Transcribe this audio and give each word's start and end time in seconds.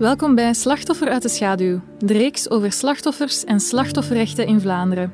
Welkom 0.00 0.34
bij 0.34 0.54
Slachtoffer 0.54 1.08
uit 1.08 1.22
de 1.22 1.28
Schaduw, 1.28 1.80
de 1.98 2.12
reeks 2.12 2.50
over 2.50 2.72
slachtoffers 2.72 3.44
en 3.44 3.60
slachtofferrechten 3.60 4.46
in 4.46 4.60
Vlaanderen. 4.60 5.12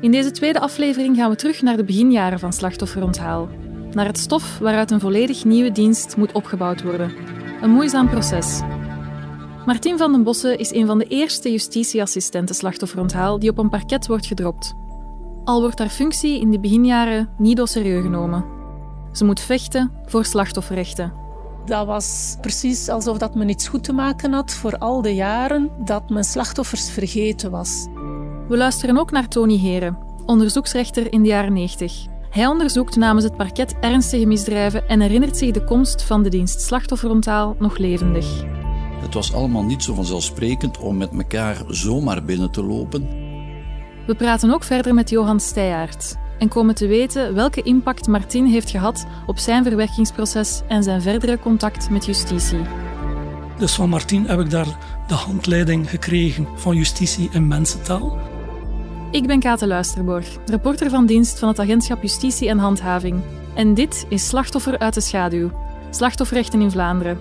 In 0.00 0.10
deze 0.10 0.30
tweede 0.30 0.60
aflevering 0.60 1.16
gaan 1.16 1.30
we 1.30 1.36
terug 1.36 1.62
naar 1.62 1.76
de 1.76 1.84
beginjaren 1.84 2.38
van 2.38 2.52
slachtofferonthaal. 2.52 3.48
Naar 3.92 4.06
het 4.06 4.18
stof 4.18 4.58
waaruit 4.58 4.90
een 4.90 5.00
volledig 5.00 5.44
nieuwe 5.44 5.72
dienst 5.72 6.16
moet 6.16 6.32
opgebouwd 6.32 6.82
worden. 6.82 7.12
Een 7.62 7.70
moeizaam 7.70 8.08
proces. 8.08 8.60
Martin 9.66 9.98
van 9.98 10.12
den 10.12 10.22
Bossen 10.22 10.58
is 10.58 10.72
een 10.72 10.86
van 10.86 10.98
de 10.98 11.06
eerste 11.06 11.50
justitieassistenten 11.50 12.54
slachtofferonthaal 12.54 13.38
die 13.38 13.50
op 13.50 13.58
een 13.58 13.70
parket 13.70 14.06
wordt 14.06 14.26
gedropt. 14.26 14.74
Al 15.44 15.60
wordt 15.60 15.78
haar 15.78 15.88
functie 15.88 16.40
in 16.40 16.50
de 16.50 16.60
beginjaren 16.60 17.28
niet 17.38 17.60
serieus 17.64 18.02
genomen. 18.02 18.44
Ze 19.12 19.24
moet 19.24 19.40
vechten 19.40 19.92
voor 20.04 20.24
slachtofferrechten 20.24 21.24
dat 21.66 21.86
was 21.86 22.36
precies 22.40 22.88
alsof 22.88 23.18
dat 23.18 23.34
men 23.34 23.48
iets 23.48 23.68
goed 23.68 23.84
te 23.84 23.92
maken 23.92 24.32
had 24.32 24.54
voor 24.54 24.78
al 24.78 25.02
de 25.02 25.14
jaren 25.14 25.70
dat 25.78 26.10
men 26.10 26.24
slachtoffers 26.24 26.90
vergeten 26.90 27.50
was. 27.50 27.86
We 28.48 28.56
luisteren 28.56 28.98
ook 28.98 29.10
naar 29.10 29.28
Tony 29.28 29.58
Heren, 29.58 29.98
onderzoeksrechter 30.26 31.12
in 31.12 31.22
de 31.22 31.28
jaren 31.28 31.52
90. 31.52 32.06
Hij 32.30 32.46
onderzoekt 32.46 32.96
namens 32.96 33.24
het 33.24 33.36
parket 33.36 33.74
ernstige 33.80 34.26
misdrijven 34.26 34.88
en 34.88 35.00
herinnert 35.00 35.36
zich 35.36 35.50
de 35.50 35.64
komst 35.64 36.02
van 36.02 36.22
de 36.22 36.28
dienst 36.28 36.60
slachtofferontaal 36.60 37.56
nog 37.58 37.78
levendig. 37.78 38.44
Het 39.00 39.14
was 39.14 39.34
allemaal 39.34 39.62
niet 39.62 39.82
zo 39.82 39.94
vanzelfsprekend 39.94 40.78
om 40.78 40.96
met 40.96 41.10
elkaar 41.12 41.62
zomaar 41.68 42.24
binnen 42.24 42.50
te 42.50 42.62
lopen. 42.64 43.08
We 44.06 44.14
praten 44.16 44.50
ook 44.50 44.64
verder 44.64 44.94
met 44.94 45.10
Johan 45.10 45.40
Steijaert, 45.40 46.16
en 46.38 46.48
komen 46.48 46.74
te 46.74 46.86
weten 46.86 47.34
welke 47.34 47.62
impact 47.62 48.06
Martin 48.06 48.46
heeft 48.46 48.70
gehad 48.70 49.06
op 49.26 49.38
zijn 49.38 49.64
verwerkingsproces 49.64 50.62
en 50.68 50.82
zijn 50.82 51.02
verdere 51.02 51.38
contact 51.38 51.90
met 51.90 52.06
justitie. 52.06 52.60
Dus 53.58 53.74
van 53.74 53.88
Martin 53.88 54.26
heb 54.26 54.40
ik 54.40 54.50
daar 54.50 54.78
de 55.08 55.14
handleiding 55.14 55.90
gekregen 55.90 56.48
van 56.54 56.76
justitie 56.76 57.28
in 57.32 57.48
mensentaal. 57.48 58.18
Ik 59.10 59.26
ben 59.26 59.40
Kate 59.40 59.66
Luisterborg, 59.66 60.36
reporter 60.46 60.90
van 60.90 61.06
dienst 61.06 61.38
van 61.38 61.48
het 61.48 61.58
agentschap 61.58 62.02
Justitie 62.02 62.48
en 62.48 62.58
Handhaving. 62.58 63.22
En 63.54 63.74
dit 63.74 64.06
is 64.08 64.28
Slachtoffer 64.28 64.78
uit 64.78 64.94
de 64.94 65.00
Schaduw. 65.00 65.50
Slachtofferrechten 65.90 66.60
in 66.60 66.70
Vlaanderen. 66.70 67.18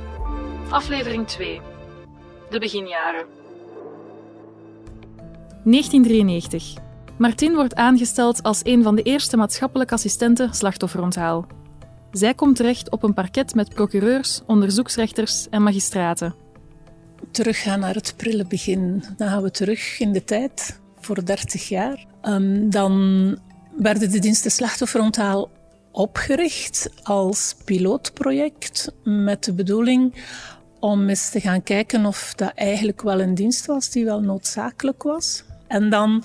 Aflevering 0.69 1.27
2. 1.27 1.61
De 2.49 2.59
beginjaren. 2.59 3.25
1993. 5.63 6.73
Martin 7.17 7.53
wordt 7.53 7.75
aangesteld 7.75 8.43
als 8.43 8.59
een 8.63 8.83
van 8.83 8.95
de 8.95 9.01
eerste 9.01 9.37
maatschappelijke 9.37 9.93
assistenten 9.93 10.53
slachtofferonthaal. 10.53 11.47
Zij 12.11 12.33
komt 12.33 12.55
terecht 12.55 12.89
op 12.89 13.03
een 13.03 13.13
parket 13.13 13.55
met 13.55 13.73
procureurs, 13.73 14.41
onderzoeksrechters 14.45 15.47
en 15.49 15.63
magistraten. 15.63 16.35
Teruggaan 17.31 17.79
naar 17.79 17.93
het 17.93 18.13
prille 18.17 18.45
begin. 18.45 19.03
Dan 19.17 19.27
gaan 19.27 19.41
we 19.41 19.51
terug 19.51 19.99
in 19.99 20.11
de 20.11 20.23
tijd, 20.23 20.79
voor 20.99 21.25
30 21.25 21.67
jaar. 21.69 22.05
Um, 22.23 22.69
dan 22.69 23.37
werden 23.77 24.11
de 24.11 24.19
diensten 24.19 24.51
slachtofferonthaal 24.51 25.49
opgericht 25.91 26.89
als 27.03 27.55
pilootproject 27.65 28.91
met 29.03 29.43
de 29.43 29.53
bedoeling 29.53 30.13
om 30.79 31.09
eens 31.09 31.29
te 31.29 31.39
gaan 31.39 31.63
kijken 31.63 32.05
of 32.05 32.33
dat 32.35 32.51
eigenlijk 32.55 33.01
wel 33.01 33.21
een 33.21 33.35
dienst 33.35 33.65
was 33.65 33.89
die 33.89 34.05
wel 34.05 34.21
noodzakelijk 34.21 35.03
was. 35.03 35.43
En 35.75 35.89
dan 35.89 36.23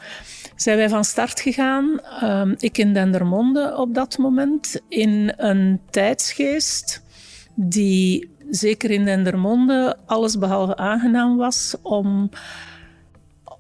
zijn 0.57 0.77
wij 0.77 0.89
van 0.89 1.05
start 1.05 1.41
gegaan, 1.41 2.01
ehm, 2.21 2.55
ik 2.59 2.79
in 2.79 2.93
Dendermonde 2.93 3.77
op 3.77 3.95
dat 3.95 4.19
moment, 4.19 4.81
in 4.89 5.33
een 5.37 5.81
tijdsgeest 5.91 7.03
die 7.55 8.31
zeker 8.51 8.91
in 8.91 9.05
Dendermonde 9.05 9.97
alles 10.07 10.39
behalve 10.39 10.77
aangenaam 10.77 11.37
was 11.37 11.75
om 11.83 12.31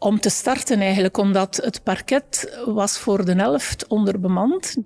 om 0.03 0.21
te 0.21 0.31
starten 0.31 0.81
eigenlijk, 0.81 1.17
omdat 1.17 1.61
het 1.65 1.83
parket 1.83 2.61
was 2.67 2.99
voor 2.99 3.25
de 3.25 3.35
helft 3.35 3.87
onderbemand. 3.87 4.77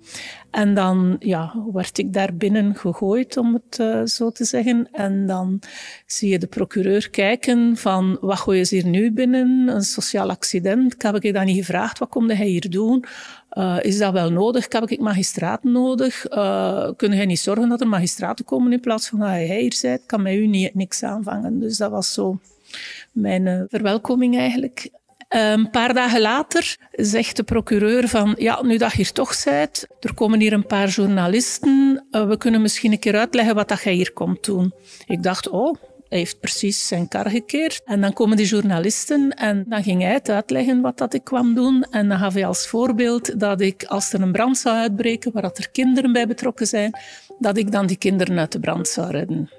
En 0.51 0.73
dan 0.73 1.15
ja, 1.19 1.53
werd 1.73 1.97
ik 1.97 2.13
daar 2.13 2.35
binnen 2.35 2.75
gegooid, 2.75 3.37
om 3.37 3.53
het 3.53 3.79
uh, 3.79 4.05
zo 4.05 4.29
te 4.29 4.45
zeggen. 4.45 4.87
En 4.91 5.25
dan 5.25 5.61
zie 6.05 6.29
je 6.29 6.39
de 6.39 6.47
procureur 6.47 7.09
kijken 7.09 7.77
van, 7.77 8.17
wat 8.21 8.39
gooi 8.39 8.59
je 8.59 8.67
hier 8.69 8.85
nu 8.85 9.11
binnen? 9.11 9.67
Een 9.67 9.81
sociaal 9.81 10.29
accident? 10.29 11.03
Heb 11.03 11.23
ik 11.23 11.33
dan 11.33 11.45
niet 11.45 11.57
gevraagd, 11.57 11.99
wat 11.99 12.09
kom 12.09 12.29
hij 12.29 12.47
hier 12.47 12.69
doen? 12.69 13.05
Uh, 13.51 13.77
is 13.81 13.97
dat 13.97 14.13
wel 14.13 14.31
nodig? 14.31 14.65
Heb 14.69 14.89
ik 14.89 14.99
magistraten 14.99 15.71
nodig? 15.71 16.29
Uh, 16.29 16.89
kunnen 16.95 17.17
jij 17.17 17.27
niet 17.27 17.39
zorgen 17.39 17.69
dat 17.69 17.81
er 17.81 17.87
magistraten 17.87 18.45
komen 18.45 18.71
in 18.71 18.79
plaats 18.79 19.07
van 19.07 19.19
dat 19.19 19.29
jij 19.29 19.59
hier 19.59 19.77
bent? 19.81 20.01
Kan 20.05 20.21
met 20.21 20.33
u 20.33 20.47
niet, 20.47 20.75
niks 20.75 21.03
aanvangen. 21.03 21.59
Dus 21.59 21.77
dat 21.77 21.91
was 21.91 22.13
zo 22.13 22.39
mijn 23.11 23.65
verwelkoming 23.69 24.37
eigenlijk. 24.37 24.89
Een 25.27 25.69
paar 25.69 25.93
dagen 25.93 26.21
later 26.21 26.77
zegt 26.91 27.35
de 27.35 27.43
procureur 27.43 28.07
van, 28.07 28.35
ja, 28.37 28.63
nu 28.63 28.77
dat 28.77 28.91
je 28.91 28.97
hier 28.97 29.11
toch 29.11 29.43
bent, 29.43 29.87
er 29.99 30.13
komen 30.13 30.39
hier 30.39 30.53
een 30.53 30.65
paar 30.65 30.87
journalisten, 30.87 32.05
eh, 32.11 32.27
we 32.27 32.37
kunnen 32.37 32.61
misschien 32.61 32.91
een 32.91 32.99
keer 32.99 33.17
uitleggen 33.17 33.55
wat 33.55 33.67
dat 33.67 33.81
jij 33.81 33.93
hier 33.93 34.13
komt 34.13 34.45
doen. 34.45 34.73
Ik 35.05 35.23
dacht, 35.23 35.49
oh, 35.49 35.75
hij 36.09 36.17
heeft 36.17 36.39
precies 36.39 36.87
zijn 36.87 37.07
kar 37.07 37.29
gekeerd. 37.29 37.81
En 37.85 38.01
dan 38.01 38.13
komen 38.13 38.37
die 38.37 38.45
journalisten 38.45 39.29
en 39.29 39.65
dan 39.67 39.83
ging 39.83 40.01
hij 40.01 40.13
het 40.13 40.29
uitleggen 40.29 40.81
wat 40.81 40.97
dat 40.97 41.13
ik 41.13 41.23
kwam 41.23 41.53
doen. 41.53 41.83
En 41.83 42.09
dan 42.09 42.17
gaf 42.17 42.33
hij 42.33 42.45
als 42.45 42.67
voorbeeld 42.67 43.39
dat 43.39 43.61
ik, 43.61 43.83
als 43.83 44.13
er 44.13 44.21
een 44.21 44.31
brand 44.31 44.57
zou 44.57 44.75
uitbreken, 44.75 45.31
waar 45.31 45.41
dat 45.41 45.57
er 45.57 45.69
kinderen 45.69 46.13
bij 46.13 46.27
betrokken 46.27 46.67
zijn, 46.67 46.99
dat 47.39 47.57
ik 47.57 47.71
dan 47.71 47.85
die 47.85 47.97
kinderen 47.97 48.39
uit 48.39 48.51
de 48.51 48.59
brand 48.59 48.87
zou 48.87 49.11
redden. 49.11 49.49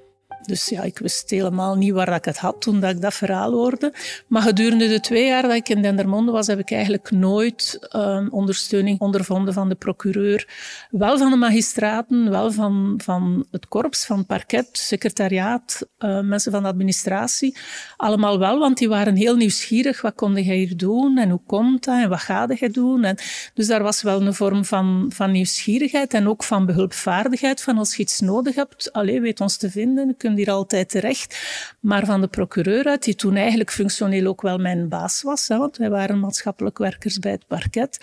Dus 0.47 0.69
ja, 0.69 0.83
ik 0.83 0.99
wist 0.99 1.31
helemaal 1.31 1.75
niet 1.75 1.93
waar 1.93 2.15
ik 2.15 2.25
het 2.25 2.39
had 2.39 2.61
toen 2.61 2.85
ik 2.85 3.01
dat 3.01 3.15
verhaal 3.15 3.53
hoorde. 3.53 3.93
Maar 4.27 4.43
gedurende 4.43 4.89
de 4.89 5.01
twee 5.01 5.27
jaar 5.27 5.43
dat 5.43 5.53
ik 5.53 5.69
in 5.69 5.83
Dendermonde 5.83 6.33
was, 6.33 6.47
heb 6.47 6.59
ik 6.59 6.71
eigenlijk 6.71 7.11
nooit 7.11 7.89
um, 7.97 8.29
ondersteuning 8.31 9.01
ondervonden 9.01 9.55
van 9.55 9.69
de 9.69 9.75
procureur. 9.75 10.49
Wel 10.91 11.19
van 11.19 11.31
de 11.31 11.37
magistraten, 11.37 12.31
wel 12.31 12.53
van, 12.53 13.01
van 13.03 13.47
het 13.51 13.69
korps, 13.69 14.07
van 14.07 14.19
het 14.19 14.27
parket, 14.27 14.69
secretariaat, 14.73 15.87
uh, 15.99 16.21
mensen 16.21 16.53
van 16.53 16.63
de 16.63 16.69
administratie. 16.69 17.57
Allemaal 17.97 18.39
wel, 18.39 18.59
want 18.59 18.79
die 18.79 18.89
waren 18.89 19.17
heel 19.17 19.37
nieuwsgierig. 19.37 20.01
Wat 20.01 20.15
kon 20.15 20.35
jij 20.35 20.57
hier 20.57 20.77
doen 20.77 21.19
en 21.19 21.31
hoe 21.31 21.41
komt 21.47 21.85
dat 21.85 22.03
en 22.03 22.09
wat 22.09 22.21
ga 22.21 22.49
je 22.59 22.71
doen? 22.71 23.05
En 23.05 23.17
dus 23.55 23.67
daar 23.67 23.83
was 23.83 24.03
wel 24.03 24.23
een 24.23 24.35
vorm 24.35 24.65
van, 24.65 25.07
van 25.15 25.31
nieuwsgierigheid 25.31 26.15
en 26.15 26.29
ook 26.29 26.45
van 26.45 26.67
behulpvaardigheid. 26.67 27.63
Van 27.63 27.79
als 27.79 27.97
je 27.97 28.03
iets 28.03 28.21
nodig 28.21 28.55
hebt, 28.55 28.93
alleen 28.93 29.23
weet 29.23 29.41
ons 29.41 29.57
te 29.57 29.71
vinden, 29.71 30.17
hier 30.37 30.51
altijd 30.51 30.89
terecht. 30.89 31.39
Maar 31.81 32.05
van 32.05 32.21
de 32.21 32.29
procureur 32.29 32.85
uit, 32.85 33.05
die 33.05 33.15
toen 33.15 33.37
eigenlijk 33.37 33.71
functioneel 33.71 34.27
ook 34.27 34.43
wel 34.43 34.59
mijn 34.59 34.89
baas 34.89 35.23
was, 35.23 35.49
hè, 35.49 35.59
want 35.59 35.77
wij 35.77 35.91
waren 35.91 36.21
maatschappelijk 36.21 36.79
werkers 36.79 37.19
bij 37.19 37.33
het 37.33 37.47
parket 37.47 37.99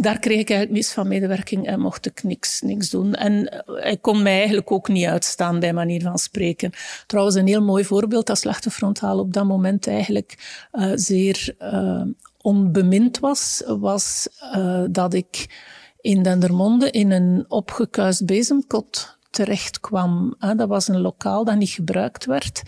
daar 0.00 0.18
kreeg 0.18 0.38
ik 0.38 0.50
eigenlijk 0.50 0.80
niets 0.80 0.92
van 0.92 1.08
medewerking 1.08 1.66
en 1.66 1.80
mocht 1.80 2.06
ik 2.06 2.22
niks, 2.22 2.60
niks 2.60 2.90
doen. 2.90 3.14
En 3.14 3.64
hij 3.66 3.96
kon 3.96 4.22
mij 4.22 4.36
eigenlijk 4.36 4.72
ook 4.72 4.88
niet 4.88 5.06
uitstaan, 5.06 5.60
bij 5.60 5.72
manier 5.72 6.02
van 6.02 6.18
spreken. 6.18 6.72
Trouwens, 7.06 7.36
een 7.36 7.46
heel 7.46 7.62
mooi 7.62 7.84
voorbeeld 7.84 8.26
dat 8.26 8.38
slachtofferonthaal 8.38 9.18
op 9.18 9.32
dat 9.32 9.44
moment 9.44 9.86
eigenlijk 9.86 10.62
uh, 10.72 10.92
zeer 10.94 11.54
uh, 11.58 12.02
onbemind 12.40 13.18
was, 13.18 13.62
was 13.66 14.28
dat 14.90 15.14
ik 15.14 15.46
in 16.00 16.22
Dendermonde 16.22 16.90
in 16.90 17.10
een 17.10 17.44
opgekuist 17.48 18.26
bezemkot 18.26 19.17
terecht 19.30 19.80
kwam. 19.80 20.34
Dat 20.38 20.68
was 20.68 20.88
een 20.88 21.00
lokaal 21.00 21.44
dat 21.44 21.56
niet 21.56 21.70
gebruikt 21.70 22.24
werd 22.24 22.62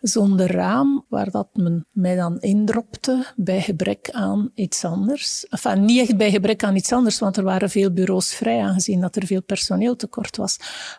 zonder 0.00 0.52
raam, 0.52 1.04
waar 1.08 1.30
dat 1.30 1.48
men 1.52 1.86
mij 1.90 2.16
dan 2.16 2.40
indropte 2.40 3.26
bij 3.36 3.60
gebrek 3.60 4.10
aan 4.10 4.50
iets 4.54 4.84
anders. 4.84 5.46
Enfin, 5.46 5.84
niet 5.84 6.00
echt 6.00 6.16
bij 6.16 6.30
gebrek 6.30 6.64
aan 6.64 6.76
iets 6.76 6.92
anders, 6.92 7.18
want 7.18 7.36
er 7.36 7.44
waren 7.44 7.70
veel 7.70 7.92
bureaus 7.92 8.34
vrij, 8.34 8.62
aangezien 8.62 9.00
dat 9.00 9.16
er 9.16 9.26
veel 9.26 9.42
personeel 9.42 9.96
tekort 9.96 10.36
was. 10.36 10.58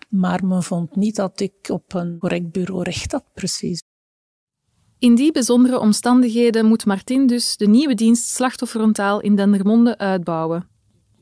Maar 0.09 0.45
men 0.45 0.63
vond 0.63 0.95
niet 0.95 1.15
dat 1.15 1.39
ik 1.39 1.53
op 1.67 1.93
een 1.93 2.17
correct 2.19 2.51
bureau 2.51 2.83
recht 2.83 3.11
had, 3.11 3.23
precies. 3.33 3.81
In 4.99 5.15
die 5.15 5.31
bijzondere 5.31 5.79
omstandigheden 5.79 6.65
moet 6.65 6.85
Martin 6.85 7.27
dus 7.27 7.57
de 7.57 7.67
nieuwe 7.67 7.93
dienst 7.93 8.29
slachtofferontaal 8.29 9.19
in 9.21 9.35
Dendermonde 9.35 9.97
uitbouwen. 9.97 10.67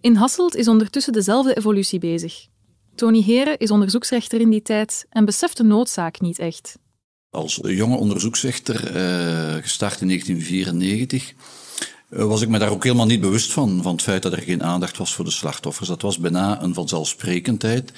In 0.01 0.15
Hasselt 0.15 0.55
is 0.55 0.67
ondertussen 0.67 1.13
dezelfde 1.13 1.57
evolutie 1.57 1.99
bezig. 1.99 2.47
Tony 2.95 3.21
Heren 3.21 3.57
is 3.57 3.71
onderzoeksrechter 3.71 4.39
in 4.39 4.49
die 4.49 4.61
tijd 4.61 5.05
en 5.09 5.25
beseft 5.25 5.57
de 5.57 5.63
noodzaak 5.63 6.21
niet 6.21 6.39
echt. 6.39 6.77
Als 7.29 7.59
jonge 7.63 7.97
onderzoeksrechter, 7.97 8.75
uh, 8.75 9.61
gestart 9.61 10.01
in 10.01 10.07
1994, 10.07 11.33
uh, 12.09 12.23
was 12.23 12.41
ik 12.41 12.49
me 12.49 12.59
daar 12.59 12.69
ook 12.71 12.83
helemaal 12.83 13.05
niet 13.05 13.21
bewust 13.21 13.51
van, 13.51 13.81
van 13.81 13.91
het 13.91 14.01
feit 14.01 14.23
dat 14.23 14.31
er 14.31 14.41
geen 14.41 14.63
aandacht 14.63 14.97
was 14.97 15.13
voor 15.13 15.25
de 15.25 15.31
slachtoffers. 15.31 15.87
Dat 15.87 16.01
was 16.01 16.17
bijna 16.17 16.61
een 16.61 16.73
vanzelfsprekendheid. 16.73 17.91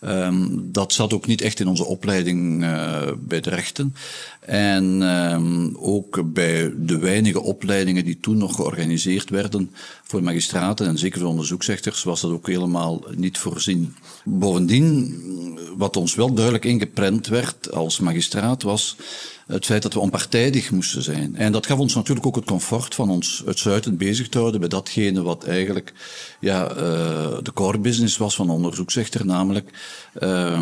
Um, 0.00 0.72
dat 0.72 0.92
zat 0.92 1.12
ook 1.12 1.26
niet 1.26 1.40
echt 1.40 1.60
in 1.60 1.68
onze 1.68 1.84
opleiding 1.84 2.62
uh, 2.62 3.02
bij 3.18 3.40
de 3.40 3.50
rechten. 3.50 3.94
En 4.40 4.84
um, 5.02 5.76
ook 5.76 6.32
bij 6.32 6.72
de 6.76 6.98
weinige 6.98 7.40
opleidingen 7.40 8.04
die 8.04 8.18
toen 8.20 8.38
nog 8.38 8.54
georganiseerd 8.54 9.30
werden 9.30 9.70
voor 10.02 10.22
magistraten 10.22 10.86
en 10.86 10.98
zeker 10.98 11.20
voor 11.20 11.28
onderzoeksrechters, 11.28 12.02
was 12.02 12.20
dat 12.20 12.30
ook 12.30 12.46
helemaal 12.46 13.04
niet 13.16 13.38
voorzien. 13.38 13.94
Bovendien, 14.24 15.58
wat 15.76 15.96
ons 15.96 16.14
wel 16.14 16.32
duidelijk 16.32 16.64
ingeprent 16.64 17.26
werd 17.26 17.72
als 17.72 18.00
magistraat, 18.00 18.62
was 18.62 18.96
het 19.46 19.64
feit 19.64 19.82
dat 19.82 19.92
we 19.94 20.00
onpartijdig 20.00 20.70
moesten 20.70 21.02
zijn. 21.02 21.36
En 21.36 21.52
dat 21.52 21.66
gaf 21.66 21.78
ons 21.78 21.94
natuurlijk 21.94 22.26
ook 22.26 22.36
het 22.36 22.44
comfort 22.44 22.94
van 22.94 23.10
ons 23.10 23.42
uitsluitend 23.46 23.98
bezig 23.98 24.28
te 24.28 24.38
houden 24.38 24.60
bij 24.60 24.68
datgene 24.68 25.22
wat 25.22 25.44
eigenlijk 25.44 25.92
ja, 26.40 26.70
uh, 26.70 26.76
de 27.42 27.52
core 27.54 27.78
business 27.78 28.16
was 28.16 28.34
van 28.34 28.50
onderzoeksrechter, 28.50 29.26
namelijk 29.26 29.70
uh, 30.18 30.60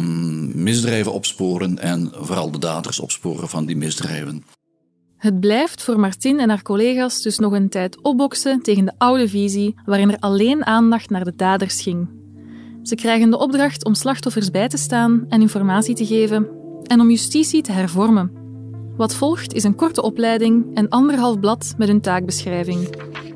misdrijven 0.55 1.13
opsporen 1.13 1.79
en 1.79 2.13
vooral 2.15 2.51
de 2.51 2.59
daders 2.59 3.01
opsporen 3.01 3.49
van 3.49 3.67
die 3.67 3.77
misdrijven. 3.77 4.45
Het 5.17 5.41
blijft 5.41 5.83
voor 5.83 6.01
Martin 6.01 6.41
en 6.41 6.49
haar 6.49 6.63
collega's 6.63 7.23
dus 7.23 7.39
nog 7.39 7.53
een 7.53 7.69
tijd 7.69 8.03
opboksen 8.03 8.63
tegen 8.63 8.85
de 8.85 8.93
oude 8.99 9.29
visie 9.29 9.75
waarin 9.85 10.11
er 10.11 10.19
alleen 10.19 10.67
aandacht 10.67 11.11
naar 11.11 11.25
de 11.25 11.37
daders 11.37 11.83
ging. 11.83 12.09
Ze 12.83 12.95
krijgen 12.95 13.31
de 13.31 13.39
opdracht 13.39 13.85
om 13.85 13.95
slachtoffers 13.95 14.51
bij 14.51 14.69
te 14.69 14.77
staan 14.77 15.27
en 15.29 15.41
informatie 15.41 15.95
te 15.95 16.07
geven 16.07 16.49
en 16.83 17.01
om 17.01 17.11
justitie 17.11 17.63
te 17.63 17.73
hervormen. 17.73 18.46
Wat 18.97 19.15
volgt 19.15 19.53
is 19.53 19.65
een 19.65 19.75
korte 19.75 20.03
opleiding 20.03 20.77
en 20.77 20.89
anderhalf 20.89 21.41
blad 21.41 21.75
met 21.79 21.89
een 21.89 22.01
taakbeschrijving. 22.01 22.89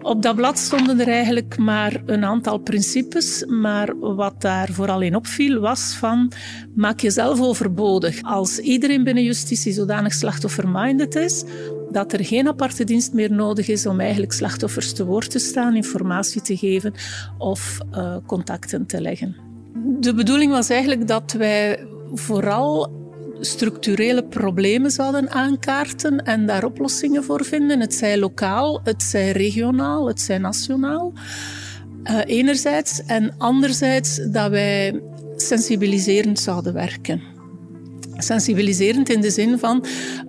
Op 0.03 0.23
dat 0.23 0.37
blad 0.37 0.59
stonden 0.59 1.01
er 1.01 1.09
eigenlijk 1.09 1.59
maar 1.59 2.03
een 2.07 2.25
aantal 2.25 2.59
principes, 2.59 3.45
maar 3.47 3.99
wat 3.99 4.41
daar 4.41 4.69
vooral 4.73 5.01
in 5.01 5.17
opviel 5.17 5.61
was 5.61 5.95
van 5.95 6.33
maak 6.75 7.01
jezelf 7.01 7.41
overbodig. 7.41 8.23
Als 8.23 8.59
iedereen 8.59 9.05
binnen 9.05 9.25
justitie 9.25 9.73
zodanig 9.73 10.13
slachtofferminded 10.13 11.15
is, 11.15 11.45
dat 11.91 12.13
er 12.13 12.25
geen 12.25 12.49
aparte 12.49 12.85
dienst 12.85 13.13
meer 13.13 13.33
nodig 13.33 13.69
is 13.69 13.87
om 13.87 14.01
eigenlijk 14.01 14.33
slachtoffers 14.33 14.93
te 14.93 15.05
woord 15.05 15.31
te 15.31 15.39
staan, 15.39 15.77
informatie 15.77 16.43
te 16.43 16.57
geven 16.57 16.95
of 17.39 17.79
uh, 17.93 18.17
contacten 18.27 18.87
te 18.87 19.01
leggen. 19.01 19.37
De 20.01 20.15
bedoeling 20.15 20.53
was 20.53 20.69
eigenlijk 20.69 21.09
dat 21.09 21.33
wij 21.33 21.87
vooral 22.15 23.00
structurele 23.41 24.25
problemen 24.25 24.91
zouden 24.91 25.31
aankaarten 25.31 26.25
en 26.25 26.47
daar 26.47 26.65
oplossingen 26.65 27.25
voor 27.25 27.45
vinden. 27.45 27.81
Het 27.81 27.95
zij 27.95 28.19
lokaal, 28.19 28.81
het 28.85 29.03
zij 29.03 29.31
regionaal, 29.31 30.09
het 30.09 30.21
zij 30.21 30.39
nationaal. 30.39 31.13
Uh, 32.05 32.19
enerzijds 32.25 33.05
en 33.07 33.35
anderzijds 33.39 34.21
dat 34.31 34.51
wij 34.51 35.01
sensibiliserend 35.37 36.41
zouden 36.41 36.73
werken 36.73 37.40
sensibiliserend 38.23 39.09
in 39.09 39.21
de 39.21 39.31
zin 39.31 39.59
van 39.59 39.85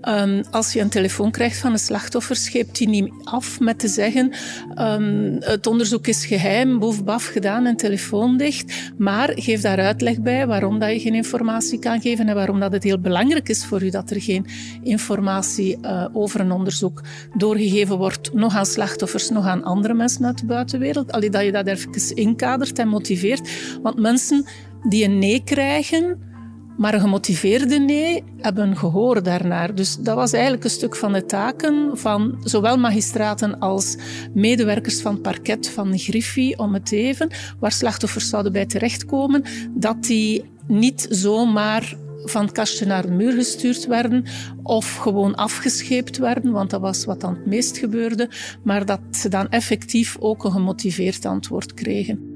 um, 0.09 0.43
als 0.51 0.73
je 0.73 0.79
een 0.79 0.89
telefoon 0.89 1.31
krijgt 1.31 1.57
van 1.57 1.71
een 1.71 1.79
slachtoffer, 1.79 2.35
scheept 2.35 2.77
die 2.77 2.89
niet 2.89 3.11
af 3.23 3.59
met 3.59 3.79
te 3.79 3.87
zeggen 3.87 4.31
um, 4.79 5.37
het 5.39 5.67
onderzoek 5.67 6.07
is 6.07 6.25
geheim, 6.25 6.79
boef 6.79 7.03
baf 7.03 7.25
gedaan 7.25 7.65
en 7.65 7.75
telefoon 7.75 8.37
dicht, 8.37 8.73
maar 8.97 9.31
geef 9.35 9.61
daar 9.61 9.79
uitleg 9.79 10.21
bij 10.21 10.47
waarom 10.47 10.79
dat 10.79 10.91
je 10.91 10.99
geen 10.99 11.15
informatie 11.15 11.79
kan 11.79 12.01
geven 12.01 12.27
en 12.27 12.35
waarom 12.35 12.59
dat 12.59 12.71
het 12.71 12.83
heel 12.83 12.99
belangrijk 12.99 13.49
is 13.49 13.65
voor 13.65 13.83
u 13.83 13.89
dat 13.89 14.09
er 14.09 14.21
geen 14.21 14.45
informatie 14.83 15.77
uh, 15.81 16.05
over 16.13 16.39
een 16.39 16.51
onderzoek 16.51 17.01
doorgegeven 17.37 17.97
wordt, 17.97 18.33
nog 18.33 18.55
aan 18.55 18.65
slachtoffers, 18.65 19.29
nog 19.29 19.45
aan 19.45 19.63
andere 19.63 19.93
mensen 19.93 20.25
uit 20.25 20.39
de 20.39 20.45
buitenwereld. 20.45 21.11
Allee, 21.11 21.29
dat 21.29 21.43
je 21.43 21.51
dat 21.51 21.67
even 21.67 22.15
inkadert 22.15 22.79
en 22.79 22.87
motiveert. 22.87 23.49
Want 23.81 23.99
mensen 23.99 24.45
die 24.89 25.03
een 25.03 25.19
nee 25.19 25.41
krijgen, 25.43 26.30
maar 26.77 26.99
gemotiveerde 26.99 27.79
nee 27.79 28.23
hebben 28.37 28.77
gehoor 28.77 29.23
daarnaar. 29.23 29.75
Dus 29.75 29.95
dat 29.95 30.15
was 30.15 30.33
eigenlijk 30.33 30.63
een 30.63 30.69
stuk 30.69 30.95
van 30.95 31.13
de 31.13 31.25
taken 31.25 31.97
van 31.97 32.39
zowel 32.43 32.77
magistraten 32.77 33.59
als 33.59 33.97
medewerkers 34.33 35.01
van 35.01 35.13
het 35.13 35.21
parket 35.21 35.69
van 35.69 35.99
Griffie, 35.99 36.59
om 36.59 36.73
het 36.73 36.91
even, 36.91 37.29
waar 37.59 37.71
slachtoffers 37.71 38.29
zouden 38.29 38.51
bij 38.51 38.65
terechtkomen, 38.65 39.43
dat 39.69 40.03
die 40.03 40.43
niet 40.67 41.05
zomaar 41.09 41.95
van 42.23 42.41
het 42.41 42.51
kastje 42.51 42.85
naar 42.85 43.05
de 43.05 43.11
muur 43.11 43.31
gestuurd 43.31 43.87
werden 43.87 44.25
of 44.63 44.95
gewoon 44.95 45.35
afgescheept 45.35 46.17
werden, 46.17 46.51
want 46.51 46.69
dat 46.69 46.81
was 46.81 47.05
wat 47.05 47.21
dan 47.21 47.33
het 47.35 47.45
meest 47.45 47.77
gebeurde, 47.77 48.29
maar 48.63 48.85
dat 48.85 48.99
ze 49.11 49.29
dan 49.29 49.49
effectief 49.49 50.17
ook 50.19 50.43
een 50.43 50.51
gemotiveerd 50.51 51.25
antwoord 51.25 51.73
kregen. 51.73 52.30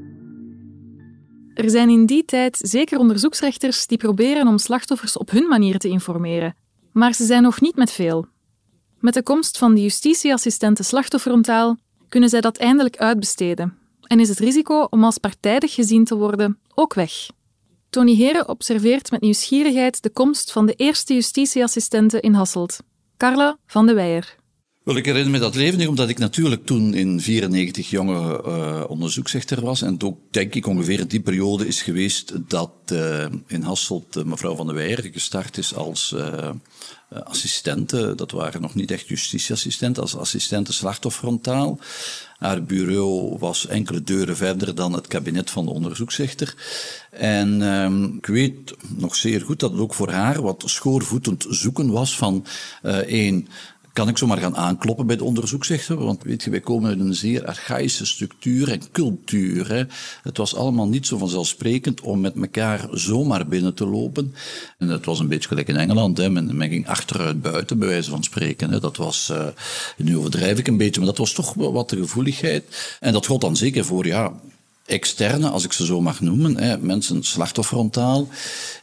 Er 1.66 1.72
zijn 1.72 1.90
in 1.90 2.06
die 2.06 2.26
tijd 2.26 2.58
zeker 2.62 3.00
onderzoeksrechters 3.00 3.88
die 3.88 3.98
proberen 3.98 4.48
om 4.48 4.58
slachtoffers 4.58 5.18
op 5.18 5.30
hun 5.30 5.48
manier 5.48 5.78
te 5.78 5.88
informeren, 5.88 6.56
maar 6.92 7.14
ze 7.14 7.26
zijn 7.26 7.44
nog 7.44 7.62
niet 7.62 7.76
met 7.76 7.92
veel. 7.92 8.26
Met 9.00 9.14
de 9.14 9.24
komst 9.24 9.58
van 9.58 9.76
de 9.76 9.82
justitieassistenten 9.82 10.86
slachtofferontaal 10.86 11.78
kunnen 12.10 12.30
zij 12.30 12.42
dat 12.42 12.58
eindelijk 12.58 12.98
uitbesteden 12.98 13.78
en 14.02 14.20
is 14.20 14.30
het 14.30 14.40
risico 14.40 14.88
om 14.90 15.04
als 15.04 15.18
partijdig 15.18 15.74
gezien 15.74 16.04
te 16.04 16.16
worden 16.16 16.60
ook 16.74 16.94
weg. 16.94 17.12
Tony 17.90 18.16
Heren 18.16 18.50
observeert 18.50 19.12
met 19.12 19.22
nieuwsgierigheid 19.22 20.04
de 20.04 20.10
komst 20.10 20.52
van 20.52 20.66
de 20.66 20.74
eerste 20.74 21.14
justitieassistenten 21.14 22.22
in 22.22 22.34
Hasselt, 22.34 22.80
Carla 23.18 23.58
van 23.66 23.86
de 23.86 23.94
Weijer. 23.94 24.36
Wel, 24.86 24.96
ik 24.96 25.06
herinner 25.06 25.32
me 25.32 25.40
dat 25.40 25.56
levendig, 25.56 25.88
omdat 25.88 26.10
ik 26.10 26.18
natuurlijk 26.18 26.66
toen 26.66 26.94
in 26.94 27.22
94 27.22 27.90
jonge 27.90 28.44
uh, 28.46 28.84
onderzoeksrechter 28.88 29.62
was. 29.62 29.82
En 29.82 30.04
ook, 30.04 30.18
denk 30.32 30.56
ik, 30.56 30.68
ongeveer 30.68 31.08
die 31.08 31.20
periode 31.20 31.68
is 31.68 31.82
geweest 31.82 32.34
dat 32.48 32.72
uh, 32.92 33.26
in 33.48 33.62
Hasselt 33.62 34.18
uh, 34.18 34.24
mevrouw 34.24 34.56
van 34.56 34.66
der 34.66 34.76
Weijer 34.76 35.10
gestart 35.14 35.58
is 35.58 35.76
als 35.76 36.16
assistente. 37.10 38.16
Dat 38.16 38.32
waren 38.32 38.62
nog 38.62 38.76
niet 38.76 38.92
echt 38.92 39.08
justitieassistenten, 39.08 40.02
als 40.02 40.18
assistente 40.18 40.74
slachtofferfrontaal. 40.74 41.80
Haar 42.38 42.64
bureau 42.64 43.38
was 43.40 43.68
enkele 43.68 44.04
deuren 44.04 44.38
verder 44.38 44.76
dan 44.76 44.94
het 44.94 45.08
kabinet 45.08 45.50
van 45.50 45.66
de 45.66 45.72
onderzoeksrechter. 45.72 46.56
En 47.12 47.62
um, 47.62 48.16
ik 48.18 48.26
weet 48.26 48.74
nog 48.88 49.16
zeer 49.16 49.42
goed 49.42 49.60
dat 49.60 49.72
het 49.72 49.80
ook 49.80 49.94
voor 49.94 50.12
haar 50.12 50.42
wat 50.42 50.64
schoorvoetend 50.66 51.46
zoeken 51.50 51.92
was 51.92 52.18
van 52.18 52.46
één 53.06 53.48
kan 53.96 54.08
ik 54.08 54.18
zomaar 54.18 54.38
gaan 54.38 54.56
aankloppen 54.58 55.08
bij 55.08 55.16
de 55.16 55.24
onderzoeksrechter. 55.24 55.98
Want 55.98 56.24
weet 56.24 56.44
je, 56.44 56.50
wij 56.50 56.60
komen 56.60 56.90
uit 56.90 57.00
een 57.00 57.14
zeer 57.14 57.46
archaïsche 57.46 58.06
structuur 58.06 58.72
en 58.72 58.82
cultuur. 58.92 59.70
Hè. 59.70 59.84
Het 60.24 60.38
was 60.38 60.56
allemaal 60.56 60.88
niet 60.88 61.08
zo 61.08 61.18
vanzelfsprekend 61.18 62.02
om 62.02 62.22
met 62.22 62.36
elkaar 62.36 62.88
zomaar 62.92 63.48
binnen 63.48 63.74
te 63.74 63.88
lopen. 63.88 64.34
En 64.78 64.88
het 64.88 65.06
was 65.06 65.20
een 65.20 65.28
beetje 65.28 65.48
gelijk 65.48 65.68
in 65.68 65.76
Engeland. 65.76 66.18
Hè. 66.18 66.30
Men, 66.30 66.70
ging 66.70 66.88
achteruit 66.88 67.42
buiten, 67.42 67.80
bij 67.80 67.88
wijze 67.88 68.10
van 68.10 68.24
spreken. 68.24 68.72
Hè. 68.72 68.80
Dat 68.80 68.98
was, 68.98 69.30
uh, 69.32 69.48
nu 69.98 70.18
overdrijf 70.18 70.60
ik 70.60 70.68
een 70.68 70.78
beetje, 70.78 71.00
maar 71.00 71.10
dat 71.10 71.18
was 71.18 71.34
toch 71.34 71.54
wat 71.54 71.90
de 71.90 71.98
gevoeligheid. 71.98 72.98
En 73.00 73.14
dat 73.14 73.26
gold 73.26 73.42
dan 73.42 73.56
zeker 73.56 73.86
voor, 73.86 74.06
ja, 74.06 74.34
externe, 74.86 75.50
als 75.50 75.64
ik 75.64 75.72
ze 75.74 75.86
zo 75.86 76.02
mag 76.02 76.22
noemen, 76.22 76.58
hè, 76.58 76.78
mensen 76.78 77.24
slachtofferfrontaal, 77.24 78.28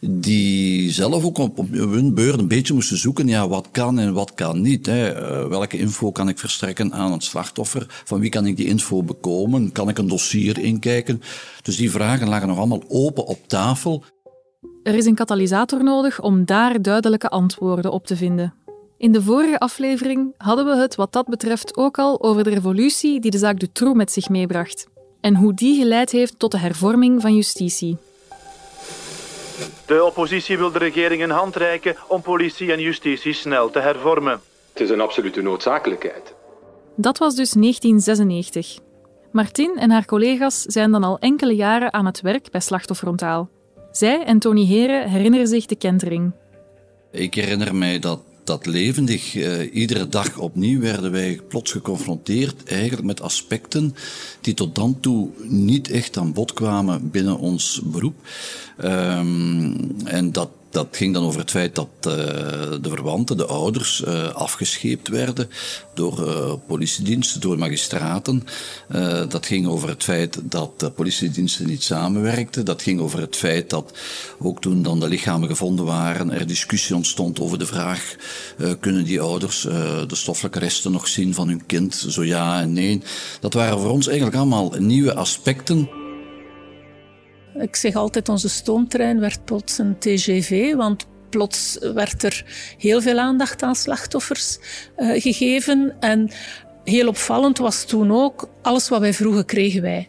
die 0.00 0.90
zelf 0.90 1.24
ook 1.24 1.38
op, 1.38 1.58
hun 1.70 2.14
beurt 2.14 2.38
een 2.38 2.48
beetje 2.48 2.74
moesten 2.74 2.98
zoeken, 2.98 3.28
ja, 3.28 3.48
wat 3.48 3.68
kan 3.70 3.98
en 3.98 4.12
wat 4.12 4.34
kan 4.34 4.60
niet. 4.60 4.86
Hè. 4.86 5.08
Eh, 5.08 5.48
welke 5.48 5.78
info 5.78 6.12
kan 6.12 6.28
ik 6.28 6.38
verstrekken 6.38 6.92
aan 6.92 7.12
het 7.12 7.24
slachtoffer? 7.24 8.02
Van 8.04 8.20
wie 8.20 8.30
kan 8.30 8.46
ik 8.46 8.56
die 8.56 8.66
info 8.66 9.02
bekomen? 9.02 9.72
Kan 9.72 9.88
ik 9.88 9.98
een 9.98 10.08
dossier 10.08 10.58
inkijken? 10.58 11.22
Dus 11.62 11.76
die 11.76 11.90
vragen 11.90 12.28
lagen 12.28 12.48
nog 12.48 12.58
allemaal 12.58 12.82
open 12.88 13.26
op 13.26 13.48
tafel. 13.48 14.04
Er 14.82 14.94
is 14.94 15.06
een 15.06 15.14
katalysator 15.14 15.84
nodig 15.84 16.20
om 16.20 16.44
daar 16.44 16.82
duidelijke 16.82 17.28
antwoorden 17.28 17.92
op 17.92 18.06
te 18.06 18.16
vinden. 18.16 18.54
In 18.98 19.12
de 19.12 19.22
vorige 19.22 19.58
aflevering 19.58 20.34
hadden 20.36 20.64
we 20.64 20.76
het 20.76 20.94
wat 20.94 21.12
dat 21.12 21.26
betreft 21.26 21.76
ook 21.76 21.98
al 21.98 22.22
over 22.22 22.44
de 22.44 22.50
revolutie 22.50 23.20
die 23.20 23.30
de 23.30 23.38
zaak 23.38 23.60
Dutroux 23.60 23.96
met 23.96 24.12
zich 24.12 24.28
meebracht 24.28 24.90
en 25.22 25.36
hoe 25.36 25.54
die 25.54 25.76
geleid 25.76 26.10
heeft 26.10 26.38
tot 26.38 26.50
de 26.50 26.58
hervorming 26.58 27.20
van 27.20 27.34
justitie. 27.34 27.96
De 29.86 30.04
oppositie 30.04 30.58
wil 30.58 30.72
de 30.72 30.78
regering 30.78 31.22
een 31.22 31.30
hand 31.30 31.56
reiken 31.56 31.96
om 32.08 32.22
politie 32.22 32.72
en 32.72 32.80
justitie 32.80 33.32
snel 33.32 33.70
te 33.70 33.78
hervormen. 33.78 34.40
Het 34.72 34.82
is 34.82 34.90
een 34.90 35.00
absolute 35.00 35.42
noodzakelijkheid. 35.42 36.34
Dat 36.96 37.18
was 37.18 37.34
dus 37.34 37.50
1996. 37.50 38.78
Martin 39.32 39.76
en 39.78 39.90
haar 39.90 40.04
collega's 40.04 40.62
zijn 40.62 40.90
dan 40.90 41.04
al 41.04 41.18
enkele 41.18 41.54
jaren 41.54 41.92
aan 41.92 42.06
het 42.06 42.20
werk 42.20 42.50
bij 42.50 42.60
Slachtofferfrontaal. 42.60 43.48
Zij 43.92 44.24
en 44.24 44.38
Tony 44.38 44.64
Heren 44.64 45.08
herinneren 45.08 45.46
zich 45.46 45.66
de 45.66 45.76
kentering. 45.76 46.32
Ik 47.10 47.34
herinner 47.34 47.74
mij 47.74 47.98
dat 47.98 48.20
dat 48.44 48.66
levendig. 48.66 49.34
Uh, 49.34 49.74
iedere 49.74 50.08
dag 50.08 50.38
opnieuw 50.38 50.80
werden 50.80 51.12
wij 51.12 51.40
plots 51.48 51.72
geconfronteerd 51.72 52.64
eigenlijk 52.64 53.06
met 53.06 53.20
aspecten 53.20 53.94
die 54.40 54.54
tot 54.54 54.74
dan 54.74 55.00
toe 55.00 55.28
niet 55.42 55.90
echt 55.90 56.16
aan 56.16 56.32
bod 56.32 56.52
kwamen 56.52 57.10
binnen 57.10 57.38
ons 57.38 57.80
beroep. 57.84 58.14
Um, 58.84 59.96
en 60.04 60.32
dat 60.32 60.48
dat 60.72 60.88
ging 60.90 61.14
dan 61.14 61.24
over 61.24 61.40
het 61.40 61.50
feit 61.50 61.74
dat 61.74 61.88
uh, 62.06 62.14
de 62.80 62.88
verwanten, 62.88 63.36
de 63.36 63.46
ouders, 63.46 64.02
uh, 64.08 64.28
afgescheept 64.34 65.08
werden 65.08 65.48
door 65.94 66.26
uh, 66.26 66.52
politiediensten, 66.66 67.40
door 67.40 67.58
magistraten. 67.58 68.44
dat 69.28 69.46
ging 69.46 69.66
over 69.66 69.88
het 69.88 70.04
feit 70.04 70.40
dat 70.42 70.80
de 70.80 70.90
politiediensten 70.90 71.66
niet 71.66 71.82
samenwerkten. 71.82 72.64
Dat 72.64 72.82
ging 72.82 73.00
over 73.00 73.20
het 73.20 73.36
feit 73.36 73.70
dat 73.70 73.98
ook 74.38 74.60
toen 74.60 74.82
dan 74.82 75.00
de 75.00 75.08
lichamen 75.08 75.48
gevonden 75.48 75.84
waren, 75.84 76.30
er 76.30 76.46
discussie 76.46 76.96
ontstond 76.96 77.40
over 77.40 77.58
de 77.58 77.66
vraag: 77.66 78.16
kunnen 78.80 79.04
die 79.04 79.20
ouders 79.20 79.60
de 79.60 80.06
stoffelijke 80.14 80.58
resten 80.58 80.92
nog 80.92 81.08
zien 81.08 81.34
van 81.34 81.48
hun 81.48 81.66
kind? 81.66 82.04
Zo 82.08 82.24
ja 82.24 82.60
en 82.60 82.72
nee. 82.72 83.02
Dat 83.40 83.54
waren 83.54 83.78
voor 83.78 83.90
ons 83.90 84.06
eigenlijk 84.06 84.36
allemaal 84.36 84.74
nieuwe 84.78 85.14
aspecten. 85.14 86.01
Ik 87.54 87.76
zeg 87.76 87.94
altijd, 87.94 88.28
onze 88.28 88.48
stoomtrein 88.48 89.20
werd 89.20 89.44
plots 89.44 89.78
een 89.78 89.98
TGV, 89.98 90.74
want 90.74 91.06
plots 91.28 91.78
werd 91.94 92.22
er 92.22 92.44
heel 92.78 93.00
veel 93.00 93.18
aandacht 93.18 93.62
aan 93.62 93.74
slachtoffers 93.74 94.58
uh, 94.96 95.20
gegeven. 95.20 95.96
En 96.00 96.30
heel 96.84 97.08
opvallend 97.08 97.58
was 97.58 97.84
toen 97.84 98.12
ook, 98.12 98.48
alles 98.62 98.88
wat 98.88 99.00
wij 99.00 99.14
vroegen 99.14 99.44
kregen 99.44 99.82
wij. 99.82 100.08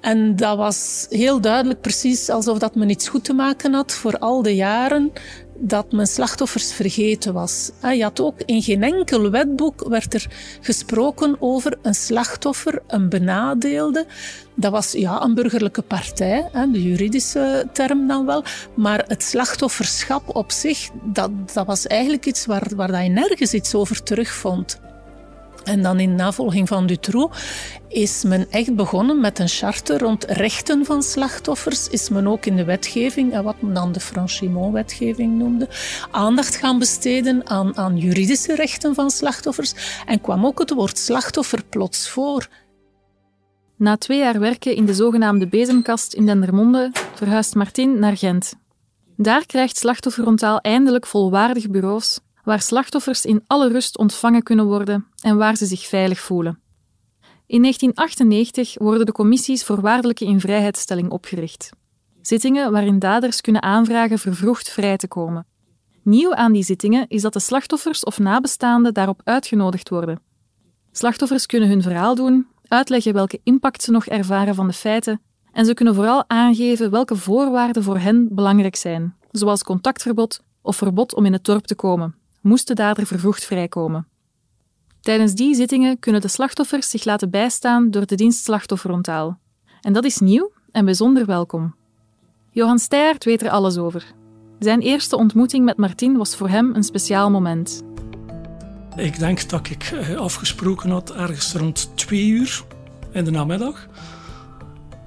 En 0.00 0.36
dat 0.36 0.56
was 0.56 1.06
heel 1.10 1.40
duidelijk, 1.40 1.80
precies 1.80 2.28
alsof 2.28 2.58
dat 2.58 2.74
men 2.74 2.90
iets 2.90 3.08
goed 3.08 3.24
te 3.24 3.32
maken 3.32 3.72
had 3.72 3.92
voor 3.92 4.18
al 4.18 4.42
de 4.42 4.54
jaren 4.54 5.12
dat 5.60 5.92
men 5.92 6.06
slachtoffers 6.06 6.72
vergeten 6.72 7.32
was. 7.32 7.70
Ah, 7.80 7.94
je 7.94 8.02
had 8.02 8.20
ook 8.20 8.40
in 8.44 8.62
geen 8.62 8.82
enkel 8.82 9.30
wetboek 9.30 9.88
werd 9.88 10.14
er 10.14 10.26
gesproken 10.60 11.36
over 11.38 11.78
een 11.82 11.94
slachtoffer, 11.94 12.82
een 12.86 13.08
benadeelde. 13.08 14.06
Dat 14.54 14.72
was 14.72 14.92
ja, 14.92 15.22
een 15.22 15.34
burgerlijke 15.34 15.82
partij, 15.82 16.48
de 16.72 16.82
juridische 16.82 17.68
term 17.72 18.06
dan 18.06 18.26
wel. 18.26 18.44
Maar 18.74 19.04
het 19.06 19.22
slachtofferschap 19.22 20.36
op 20.36 20.50
zich, 20.50 20.88
dat, 21.02 21.30
dat 21.52 21.66
was 21.66 21.86
eigenlijk 21.86 22.26
iets 22.26 22.46
waar, 22.46 22.66
waar 22.76 23.02
je 23.02 23.08
nergens 23.08 23.54
iets 23.54 23.74
over 23.74 24.02
terugvond. 24.02 24.80
En 25.70 25.82
dan 25.82 26.00
in 26.00 26.14
navolging 26.14 26.68
van 26.68 26.86
Dutroux 26.86 27.36
is 27.88 28.22
men 28.24 28.46
echt 28.50 28.74
begonnen 28.74 29.20
met 29.20 29.38
een 29.38 29.48
charter 29.48 29.98
rond 29.98 30.24
rechten 30.24 30.84
van 30.84 31.02
slachtoffers. 31.02 31.88
Is 31.88 32.08
men 32.08 32.26
ook 32.26 32.46
in 32.46 32.56
de 32.56 32.64
wetgeving, 32.64 33.40
wat 33.40 33.62
men 33.62 33.74
dan 33.74 33.92
de 33.92 34.00
Franchimont-wetgeving 34.00 35.38
noemde, 35.38 35.68
aandacht 36.10 36.56
gaan 36.56 36.78
besteden 36.78 37.48
aan, 37.48 37.76
aan 37.76 37.96
juridische 37.96 38.54
rechten 38.54 38.94
van 38.94 39.10
slachtoffers. 39.10 40.02
En 40.06 40.20
kwam 40.20 40.46
ook 40.46 40.58
het 40.58 40.70
woord 40.70 40.98
slachtoffer 40.98 41.64
plots 41.64 42.08
voor. 42.08 42.48
Na 43.76 43.96
twee 43.96 44.18
jaar 44.18 44.40
werken 44.40 44.74
in 44.74 44.86
de 44.86 44.94
zogenaamde 44.94 45.48
bezemkast 45.48 46.14
in 46.14 46.26
Dendermonde 46.26 46.90
verhuist 47.14 47.54
Martin 47.54 47.98
naar 47.98 48.16
Gent. 48.16 48.54
Daar 49.16 49.46
krijgt 49.46 49.76
Slachtofferrontaal 49.76 50.58
eindelijk 50.58 51.06
volwaardige 51.06 51.70
bureaus 51.70 52.20
waar 52.44 52.60
slachtoffers 52.60 53.24
in 53.24 53.44
alle 53.46 53.68
rust 53.68 53.98
ontvangen 53.98 54.42
kunnen 54.42 54.66
worden 54.66 55.06
en 55.22 55.36
waar 55.36 55.56
ze 55.56 55.66
zich 55.66 55.86
veilig 55.86 56.20
voelen. 56.20 56.60
In 57.46 57.62
1998 57.62 58.74
worden 58.78 59.06
de 59.06 59.12
commissies 59.12 59.64
voorwaardelijke 59.64 60.24
invrijheidstelling 60.24 61.10
opgericht. 61.10 61.70
Zittingen 62.20 62.72
waarin 62.72 62.98
daders 62.98 63.40
kunnen 63.40 63.62
aanvragen 63.62 64.18
vervroegd 64.18 64.68
vrij 64.68 64.96
te 64.96 65.08
komen. 65.08 65.46
Nieuw 66.02 66.34
aan 66.34 66.52
die 66.52 66.62
zittingen 66.62 67.08
is 67.08 67.22
dat 67.22 67.32
de 67.32 67.40
slachtoffers 67.40 68.04
of 68.04 68.18
nabestaanden 68.18 68.94
daarop 68.94 69.20
uitgenodigd 69.24 69.88
worden. 69.88 70.20
Slachtoffers 70.92 71.46
kunnen 71.46 71.68
hun 71.68 71.82
verhaal 71.82 72.14
doen, 72.14 72.46
uitleggen 72.68 73.12
welke 73.12 73.40
impact 73.42 73.82
ze 73.82 73.90
nog 73.90 74.06
ervaren 74.06 74.54
van 74.54 74.66
de 74.66 74.72
feiten 74.72 75.20
en 75.52 75.64
ze 75.64 75.74
kunnen 75.74 75.94
vooral 75.94 76.24
aangeven 76.26 76.90
welke 76.90 77.16
voorwaarden 77.16 77.82
voor 77.82 77.98
hen 77.98 78.28
belangrijk 78.30 78.76
zijn, 78.76 79.16
zoals 79.30 79.62
contactverbod 79.62 80.40
of 80.62 80.76
verbod 80.76 81.14
om 81.14 81.24
in 81.24 81.32
het 81.32 81.44
dorp 81.44 81.66
te 81.66 81.74
komen 81.74 82.19
moest 82.40 82.66
de 82.66 82.74
dader 82.74 83.06
vervroegd 83.06 83.44
vrijkomen. 83.44 84.06
Tijdens 85.00 85.34
die 85.34 85.54
zittingen 85.54 85.98
kunnen 85.98 86.20
de 86.20 86.28
slachtoffers 86.28 86.90
zich 86.90 87.04
laten 87.04 87.30
bijstaan 87.30 87.90
door 87.90 88.06
de 88.06 88.14
dienst 88.14 88.44
slachtofferontaal. 88.44 89.38
En 89.80 89.92
dat 89.92 90.04
is 90.04 90.18
nieuw 90.18 90.52
en 90.72 90.84
bijzonder 90.84 91.26
welkom. 91.26 91.74
Johan 92.50 92.78
Steyaert 92.78 93.24
weet 93.24 93.42
er 93.42 93.50
alles 93.50 93.76
over. 93.76 94.14
Zijn 94.58 94.80
eerste 94.80 95.16
ontmoeting 95.16 95.64
met 95.64 95.76
Martin 95.76 96.16
was 96.16 96.36
voor 96.36 96.48
hem 96.48 96.74
een 96.74 96.82
speciaal 96.82 97.30
moment. 97.30 97.82
Ik 98.96 99.18
denk 99.18 99.48
dat 99.48 99.70
ik 99.70 99.82
eh, 99.82 100.16
afgesproken 100.16 100.90
had 100.90 101.14
ergens 101.14 101.52
rond 101.52 101.90
twee 101.94 102.26
uur 102.26 102.64
in 103.12 103.24
de 103.24 103.30
namiddag. 103.30 103.88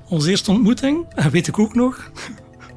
Onze 0.10 0.30
eerste 0.30 0.52
ontmoeting, 0.52 1.06
en 1.10 1.32
weet 1.32 1.48
ik 1.48 1.60
ook 1.60 1.75
nog, 1.75 2.12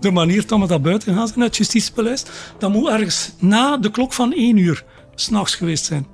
de 0.01 0.11
manier 0.11 0.47
dat 0.47 0.61
we 0.61 0.67
dat 0.67 0.83
buiten 0.83 1.15
gaan 1.15 1.29
zijn, 1.29 1.41
het 1.41 1.57
justitiepaleis, 1.57 2.25
dat 2.59 2.73
moet 2.73 2.89
ergens 2.89 3.33
na 3.39 3.77
de 3.77 3.91
klok 3.91 4.13
van 4.13 4.33
één 4.33 4.57
uur 4.57 4.85
s'nachts 5.15 5.55
geweest 5.55 5.85
zijn. 5.85 6.07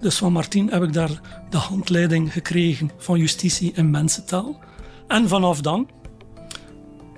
Dus 0.00 0.16
van 0.16 0.32
Martin 0.32 0.68
heb 0.70 0.82
ik 0.82 0.92
daar 0.92 1.20
de 1.50 1.56
handleiding 1.56 2.32
gekregen 2.32 2.90
van 2.98 3.18
justitie 3.18 3.72
in 3.74 3.90
mensentaal. 3.90 4.60
En 5.08 5.28
vanaf 5.28 5.60
dan 5.60 5.88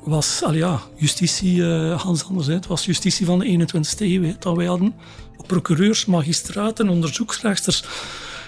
was 0.05 0.43
al 0.43 0.55
ja, 0.55 0.81
justitie 0.97 1.57
uh, 1.57 2.01
Hans 2.03 2.25
anders. 2.25 2.67
Was 2.69 2.85
justitie 2.85 3.27
van 3.27 3.39
de 3.39 3.67
21ste 3.67 3.99
eeuw. 3.99 4.35
dat 4.39 4.57
wij 4.57 4.67
hadden 4.67 4.95
procureurs, 5.47 6.07
magistraten, 6.07 6.89
onderzoeksrechters. 6.89 7.85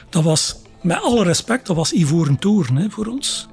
Dat 0.09 0.23
was, 0.23 0.57
met 0.83 1.03
alle 1.03 1.25
respect, 1.25 1.67
dat 1.67 1.77
was 1.77 1.93
ivoren 1.93 2.39
toren 2.39 2.77
hè, 2.77 2.91
voor 2.91 3.07
ons. 3.07 3.49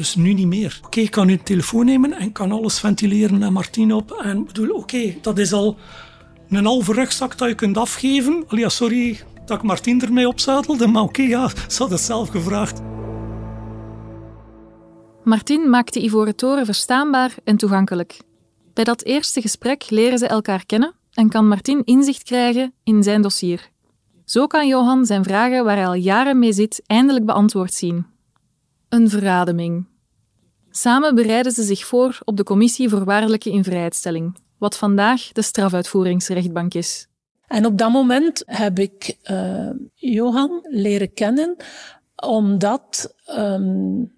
Dus 0.00 0.14
nu 0.14 0.32
niet 0.32 0.46
meer. 0.46 0.80
Oké, 0.84 1.00
ik 1.00 1.10
kan 1.10 1.26
nu 1.26 1.36
de 1.36 1.42
telefoon 1.42 1.84
nemen 1.84 2.12
en 2.12 2.32
kan 2.32 2.52
alles 2.52 2.78
ventileren 2.78 3.38
naar 3.38 3.52
Martien 3.52 3.92
op. 3.92 4.10
En 4.12 4.44
bedoel, 4.44 4.70
oké, 4.70 5.14
dat 5.22 5.38
is 5.38 5.52
al 5.52 5.76
een 6.48 6.64
halve 6.64 6.92
rugzak 6.92 7.38
dat 7.38 7.48
je 7.48 7.54
kunt 7.54 7.76
afgeven. 7.76 8.44
Al 8.48 8.58
ja, 8.58 8.68
sorry 8.68 9.20
dat 9.46 9.58
ik 9.58 9.64
Martien 9.64 10.02
ermee 10.02 10.28
opzadelde, 10.28 10.86
maar 10.86 11.02
oké, 11.02 11.22
ja, 11.22 11.48
ze 11.48 11.82
had 11.82 11.90
het 11.90 12.00
zelf 12.00 12.28
gevraagd. 12.28 12.80
Martin 15.24 15.70
maakt 15.70 15.92
de 15.92 16.04
Ivoren 16.04 16.36
Toren 16.36 16.64
verstaanbaar 16.64 17.34
en 17.44 17.56
toegankelijk. 17.56 18.20
Bij 18.74 18.84
dat 18.84 19.04
eerste 19.04 19.40
gesprek 19.40 19.90
leren 19.90 20.18
ze 20.18 20.26
elkaar 20.26 20.66
kennen 20.66 20.94
en 21.12 21.28
kan 21.28 21.48
Martin 21.48 21.84
inzicht 21.84 22.22
krijgen 22.22 22.72
in 22.84 23.02
zijn 23.02 23.22
dossier. 23.22 23.68
Zo 24.24 24.46
kan 24.46 24.66
Johan 24.66 25.06
zijn 25.06 25.24
vragen 25.24 25.64
waar 25.64 25.76
hij 25.76 25.86
al 25.86 25.94
jaren 25.94 26.38
mee 26.38 26.52
zit 26.52 26.82
eindelijk 26.86 27.26
beantwoord 27.26 27.74
zien. 27.74 28.06
Een 28.88 29.08
verademing. 29.08 29.89
Samen 30.70 31.14
bereiden 31.14 31.52
ze 31.52 31.62
zich 31.62 31.86
voor 31.86 32.18
op 32.24 32.36
de 32.36 32.42
Commissie 32.42 32.88
Voorwaardelijke 32.88 33.50
Invrijheidstelling, 33.50 34.36
wat 34.58 34.76
vandaag 34.76 35.32
de 35.32 35.42
strafuitvoeringsrechtbank 35.42 36.74
is. 36.74 37.08
En 37.46 37.66
op 37.66 37.78
dat 37.78 37.92
moment 37.92 38.42
heb 38.46 38.78
ik 38.78 39.16
uh, 39.30 39.70
Johan 39.94 40.66
leren 40.70 41.12
kennen, 41.12 41.56
omdat 42.16 43.14
um, 43.38 44.12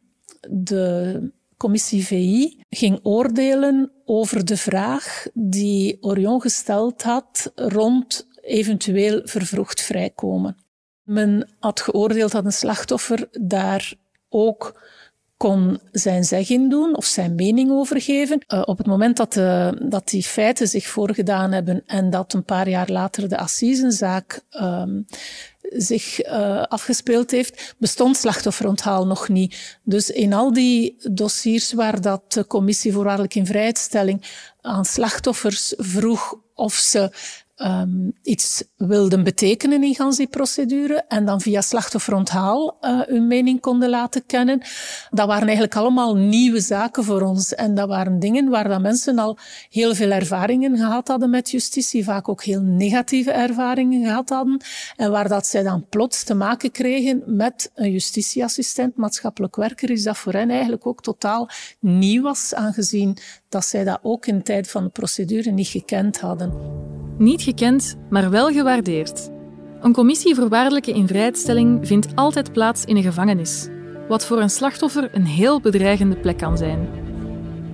de 0.51 1.33
commissie 1.57 2.07
VI 2.07 2.65
ging 2.69 3.01
oordelen 3.03 3.93
over 4.05 4.45
de 4.45 4.57
vraag 4.57 5.27
die 5.35 5.99
Orion 6.01 6.41
gesteld 6.41 7.03
had 7.03 7.53
rond 7.55 8.29
eventueel 8.41 9.21
vervroegd 9.25 9.81
vrijkomen. 9.81 10.57
Men 11.03 11.55
had 11.59 11.81
geoordeeld 11.81 12.33
dat 12.33 12.45
een 12.45 12.53
slachtoffer 12.53 13.29
daar 13.31 13.95
ook 14.29 14.81
kon 15.43 15.81
zijn 15.93 16.25
zeg 16.25 16.49
in 16.49 16.69
doen 16.69 16.97
of 16.97 17.05
zijn 17.05 17.35
mening 17.35 17.71
overgeven. 17.71 18.45
Uh, 18.49 18.63
op 18.65 18.79
het 18.79 18.87
moment 18.87 19.17
dat, 19.17 19.33
de, 19.33 19.81
dat 19.89 20.09
die 20.09 20.23
feiten 20.23 20.69
zich 20.69 20.87
voorgedaan 20.87 21.53
hebben 21.53 21.83
en 21.87 22.11
dat 22.11 22.33
een 22.33 22.45
paar 22.45 22.69
jaar 22.69 22.91
later 22.91 23.29
de 23.29 23.39
assisenzaak 23.39 24.41
um, 24.61 25.07
zich 25.61 26.27
uh, 26.27 26.63
afgespeeld 26.63 27.31
heeft, 27.31 27.75
bestond 27.79 28.17
slachtofferonthaal 28.17 29.07
nog 29.07 29.29
niet. 29.29 29.79
Dus 29.83 30.11
in 30.11 30.33
al 30.33 30.53
die 30.53 30.97
dossiers 31.11 31.73
waar 31.73 32.01
dat 32.01 32.33
de 32.33 32.47
commissie 32.47 32.93
voorwaardelijk 32.93 33.35
in 33.35 33.47
vrijheidstelling 33.47 34.23
aan 34.61 34.85
slachtoffers 34.85 35.75
vroeg 35.77 36.35
of 36.55 36.75
ze 36.75 37.11
um, 37.65 38.13
iets 38.23 38.65
wilden 38.77 39.25
betekenen 39.25 39.83
in 39.83 39.95
gans 39.95 40.17
die 40.17 40.27
procedure 40.27 41.05
en 41.09 41.25
dan 41.25 41.41
via 41.41 41.61
slachtofferonthaal 41.61 42.77
uh, 42.81 43.01
hun 43.07 43.27
mening 43.27 43.61
konden 43.61 43.89
laten 43.89 44.27
kennen. 44.27 44.63
Dat 45.11 45.27
waren 45.27 45.45
eigenlijk 45.45 45.77
allemaal 45.77 46.17
nieuwe 46.17 46.61
zaken 46.61 47.05
voor 47.05 47.21
ons. 47.21 47.55
En 47.55 47.75
dat 47.75 47.89
waren 47.89 48.19
dingen 48.19 48.49
waar 48.49 48.69
dat 48.69 48.81
mensen 48.81 49.19
al 49.19 49.39
heel 49.71 49.95
veel 49.95 50.11
ervaringen 50.11 50.77
gehad 50.77 51.09
hadden 51.09 51.31
met 51.31 51.51
justitie, 51.51 52.05
vaak 52.05 52.29
ook 52.29 52.43
heel 52.43 52.61
negatieve 52.61 53.31
ervaringen 53.33 54.05
gehad 54.05 54.29
hadden. 54.29 54.61
En 54.97 55.11
waar 55.11 55.29
dat 55.29 55.47
zij 55.47 55.63
dan 55.63 55.87
plots 55.89 56.25
te 56.25 56.35
maken 56.35 56.71
kregen 56.71 57.23
met 57.27 57.71
een 57.75 57.91
justitieassistent, 57.91 58.97
maatschappelijk 58.97 59.57
werker, 59.57 59.91
is 59.91 60.03
dat 60.03 60.19
voor 60.19 60.33
hen 60.33 60.51
eigenlijk 60.51 60.87
ook 60.87 61.03
totaal 61.03 61.49
nieuw 61.81 62.23
was, 62.23 62.55
aangezien 62.55 63.17
dat 63.49 63.65
zij 63.65 63.85
dat 63.85 63.99
ook 64.03 64.27
in 64.27 64.37
de 64.37 64.43
tijd 64.43 64.71
van 64.71 64.85
de 64.85 64.91
procedure 64.91 65.51
niet 65.51 65.67
gekend 65.67 66.21
hadden. 66.21 66.53
Niet 67.23 67.43
gekend, 67.43 67.97
maar 68.11 68.31
wel 68.31 68.53
gewaardeerd. 68.53 69.31
Een 69.81 69.93
commissie 69.93 70.35
voorwaardelijke 70.35 70.93
invrijheidstelling 70.93 71.87
vindt 71.87 72.09
altijd 72.15 72.53
plaats 72.53 72.85
in 72.85 72.97
een 72.97 73.03
gevangenis, 73.03 73.69
wat 74.09 74.27
voor 74.27 74.41
een 74.41 74.51
slachtoffer 74.51 75.09
een 75.13 75.27
heel 75.27 75.61
bedreigende 75.61 76.17
plek 76.17 76.39
kan 76.39 76.57
zijn. 76.57 76.89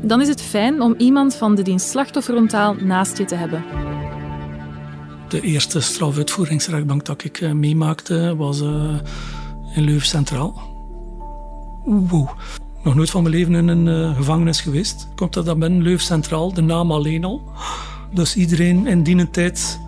Dan 0.02 0.21
is 0.21 0.28
het 0.28 0.43
fijn 0.43 0.81
om 0.81 0.95
iemand 0.99 1.35
van 1.35 1.55
de 1.55 1.62
dienst 1.62 1.88
slachtofferontaal 1.88 2.75
naast 2.75 3.19
je 3.19 3.25
te 3.25 3.35
hebben. 3.35 3.64
De 5.28 5.40
eerste 5.40 5.81
strafuitvoeringsrechtbank 5.81 7.05
dat 7.05 7.25
ik 7.25 7.40
uh, 7.40 7.52
meemaakte 7.52 8.35
was 8.37 8.61
uh, 8.61 8.99
in 9.75 9.85
Leuven 9.85 10.09
Centraal. 10.09 10.61
Wow. 11.85 12.28
Nog 12.83 12.95
nooit 12.95 13.11
van 13.11 13.23
mijn 13.23 13.35
leven 13.35 13.55
in 13.55 13.69
een 13.69 13.87
uh, 13.87 14.17
gevangenis 14.17 14.61
geweest. 14.61 15.09
Komt 15.14 15.33
dat 15.35 15.45
dan 15.45 15.59
ben 15.59 15.83
Leuven 15.83 16.07
Centraal, 16.07 16.52
de 16.52 16.62
naam 16.62 16.93
alleen 16.93 17.25
al. 17.25 17.43
Dus 18.12 18.37
iedereen 18.37 18.87
in 18.87 19.03
die 19.03 19.31
tijd 19.31 19.81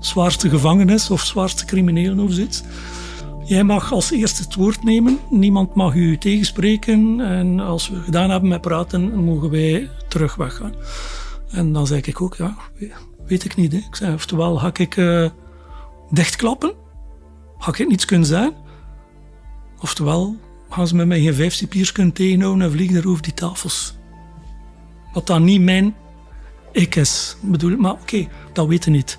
zwaarste 0.00 0.48
gevangenis 0.48 1.10
of 1.10 1.24
zwaarste 1.24 1.64
criminelen 1.64 2.18
of 2.18 2.32
zoiets. 2.32 2.62
Jij 3.44 3.64
mag 3.64 3.92
als 3.92 4.10
eerste 4.10 4.42
het 4.42 4.54
woord 4.54 4.84
nemen. 4.84 5.18
Niemand 5.30 5.74
mag 5.74 5.94
u 5.94 6.18
tegenspreken. 6.18 7.20
En 7.20 7.60
als 7.60 7.88
we 7.88 8.00
gedaan 8.00 8.30
hebben 8.30 8.48
met 8.48 8.60
praten, 8.60 9.24
mogen 9.24 9.50
wij 9.50 9.90
terug 10.08 10.34
weggaan. 10.34 10.74
En 11.50 11.72
dan 11.72 11.86
zei 11.86 12.00
ik 12.04 12.20
ook, 12.20 12.34
ja, 12.34 12.56
weet 13.26 13.44
ik 13.44 13.56
niet. 13.56 13.72
Hè. 13.72 13.78
Ik 13.78 14.14
oftewel, 14.14 14.56
ga 14.56 14.70
ik 14.72 14.96
uh, 14.96 15.28
dichtklappen? 16.10 16.72
Ga 17.58 17.70
ik 17.76 17.88
niets 17.88 18.04
kunnen 18.04 18.26
zijn? 18.26 18.52
Oftewel, 19.80 20.36
gaan 20.70 20.88
ze 20.88 20.96
met 20.96 21.06
mij 21.06 21.20
geen 21.20 21.34
vijf 21.34 21.54
cipiers 21.54 21.92
kunnen 21.92 22.12
tegenhouden 22.12 22.62
en 22.62 22.72
vliegen 22.72 22.96
er 22.96 23.08
over 23.08 23.22
die 23.22 23.34
tafels. 23.34 23.94
Wat 25.12 25.26
dan 25.26 25.44
niet 25.44 25.60
mijn 25.60 25.94
ik 26.76 26.96
is. 26.96 27.36
Bedoel, 27.40 27.76
maar 27.76 27.92
oké, 27.92 28.28
dat 28.52 28.66
weten 28.66 28.92
niet. 28.92 29.18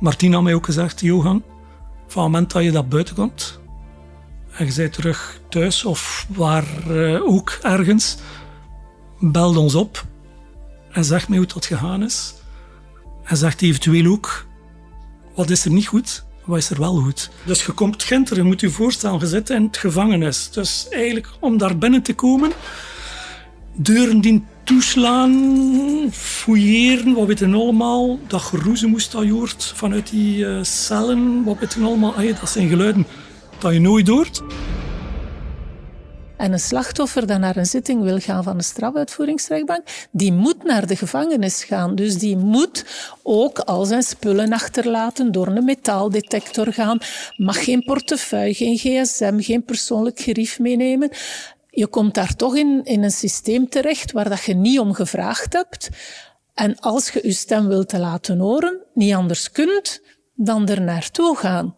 Martina 0.00 0.34
had 0.34 0.42
mij 0.42 0.54
ook 0.54 0.64
gezegd, 0.64 1.00
Johan, 1.00 1.42
van 2.06 2.22
het 2.22 2.32
moment 2.32 2.52
dat 2.52 2.62
je 2.62 2.70
dat 2.70 2.88
buiten 2.88 3.14
komt 3.14 3.60
en 4.52 4.66
je 4.66 4.72
bent 4.74 4.92
terug 4.92 5.40
thuis 5.48 5.84
of 5.84 6.26
waar 6.28 6.64
uh, 6.88 7.22
ook 7.22 7.58
ergens, 7.62 8.16
bel 9.18 9.56
ons 9.56 9.74
op 9.74 10.04
en 10.90 11.04
zeg 11.04 11.28
mij 11.28 11.38
hoe 11.38 11.46
het 11.54 11.66
gegaan 11.66 12.02
is. 12.02 12.34
En 13.24 13.36
zegt 13.36 13.62
eventueel 13.62 14.12
ook, 14.12 14.46
wat 15.34 15.50
is 15.50 15.64
er 15.64 15.70
niet 15.70 15.86
goed, 15.86 16.24
wat 16.44 16.58
is 16.58 16.70
er 16.70 16.78
wel 16.78 16.96
goed. 16.96 17.30
Dus 17.44 17.64
je 17.64 17.72
komt 17.72 18.02
Ginter, 18.02 18.36
je 18.36 18.42
moet 18.42 18.60
je 18.60 18.70
voorstellen, 18.70 19.20
je 19.20 19.26
zit 19.26 19.50
in 19.50 19.62
het 19.62 19.76
gevangenis. 19.76 20.50
Dus 20.50 20.88
eigenlijk 20.88 21.28
om 21.40 21.58
daar 21.58 21.78
binnen 21.78 22.02
te 22.02 22.14
komen, 22.14 22.52
deuren 23.74 24.20
die 24.20 24.44
toeslaan, 24.64 25.32
fouilleren, 26.12 27.14
wat 27.14 27.26
weten 27.26 27.54
allemaal. 27.54 28.18
Dat 28.26 28.40
geroezen 28.40 28.90
moest 28.90 29.12
dat 29.12 29.24
je 29.24 29.32
hoort 29.32 29.72
vanuit 29.74 30.10
die 30.10 30.44
uh, 30.44 30.62
cellen, 30.62 31.44
wat 31.44 31.58
weten 31.58 31.84
allemaal. 31.84 32.14
Ay, 32.14 32.34
dat 32.40 32.50
zijn 32.50 32.68
geluiden 32.68 33.06
dat 33.58 33.72
je 33.72 33.80
nooit 33.80 34.08
hoort. 34.08 34.42
En 36.42 36.52
een 36.52 36.60
slachtoffer 36.60 37.26
dat 37.26 37.38
naar 37.38 37.56
een 37.56 37.66
zitting 37.66 38.02
wil 38.02 38.18
gaan 38.18 38.42
van 38.42 38.56
de 38.56 38.62
strafuitvoeringsrechtbank, 38.62 39.82
die 40.10 40.32
moet 40.32 40.64
naar 40.64 40.86
de 40.86 40.96
gevangenis 40.96 41.64
gaan. 41.64 41.94
Dus 41.94 42.18
die 42.18 42.36
moet 42.36 42.84
ook 43.22 43.58
al 43.58 43.84
zijn 43.84 44.02
spullen 44.02 44.52
achterlaten, 44.52 45.32
door 45.32 45.46
een 45.46 45.64
metaaldetector 45.64 46.72
gaan, 46.72 46.98
mag 47.36 47.64
geen 47.64 47.82
portefeuille, 47.82 48.54
geen 48.54 48.76
gsm, 48.76 49.40
geen 49.40 49.64
persoonlijk 49.64 50.20
gerief 50.20 50.58
meenemen. 50.58 51.10
Je 51.74 51.86
komt 51.86 52.14
daar 52.14 52.36
toch 52.36 52.56
in, 52.56 52.80
in 52.84 53.02
een 53.02 53.10
systeem 53.10 53.68
terecht 53.68 54.12
waar 54.12 54.28
dat 54.28 54.42
je 54.42 54.54
niet 54.54 54.78
om 54.78 54.92
gevraagd 54.92 55.52
hebt. 55.52 55.88
En 56.54 56.78
als 56.78 57.10
je 57.10 57.20
je 57.22 57.32
stem 57.32 57.68
wilt 57.68 57.92
laten 57.92 58.38
horen, 58.38 58.80
niet 58.94 59.14
anders 59.14 59.50
kunt 59.50 60.02
dan 60.34 60.68
er 60.68 60.80
naartoe 60.80 61.36
gaan. 61.36 61.76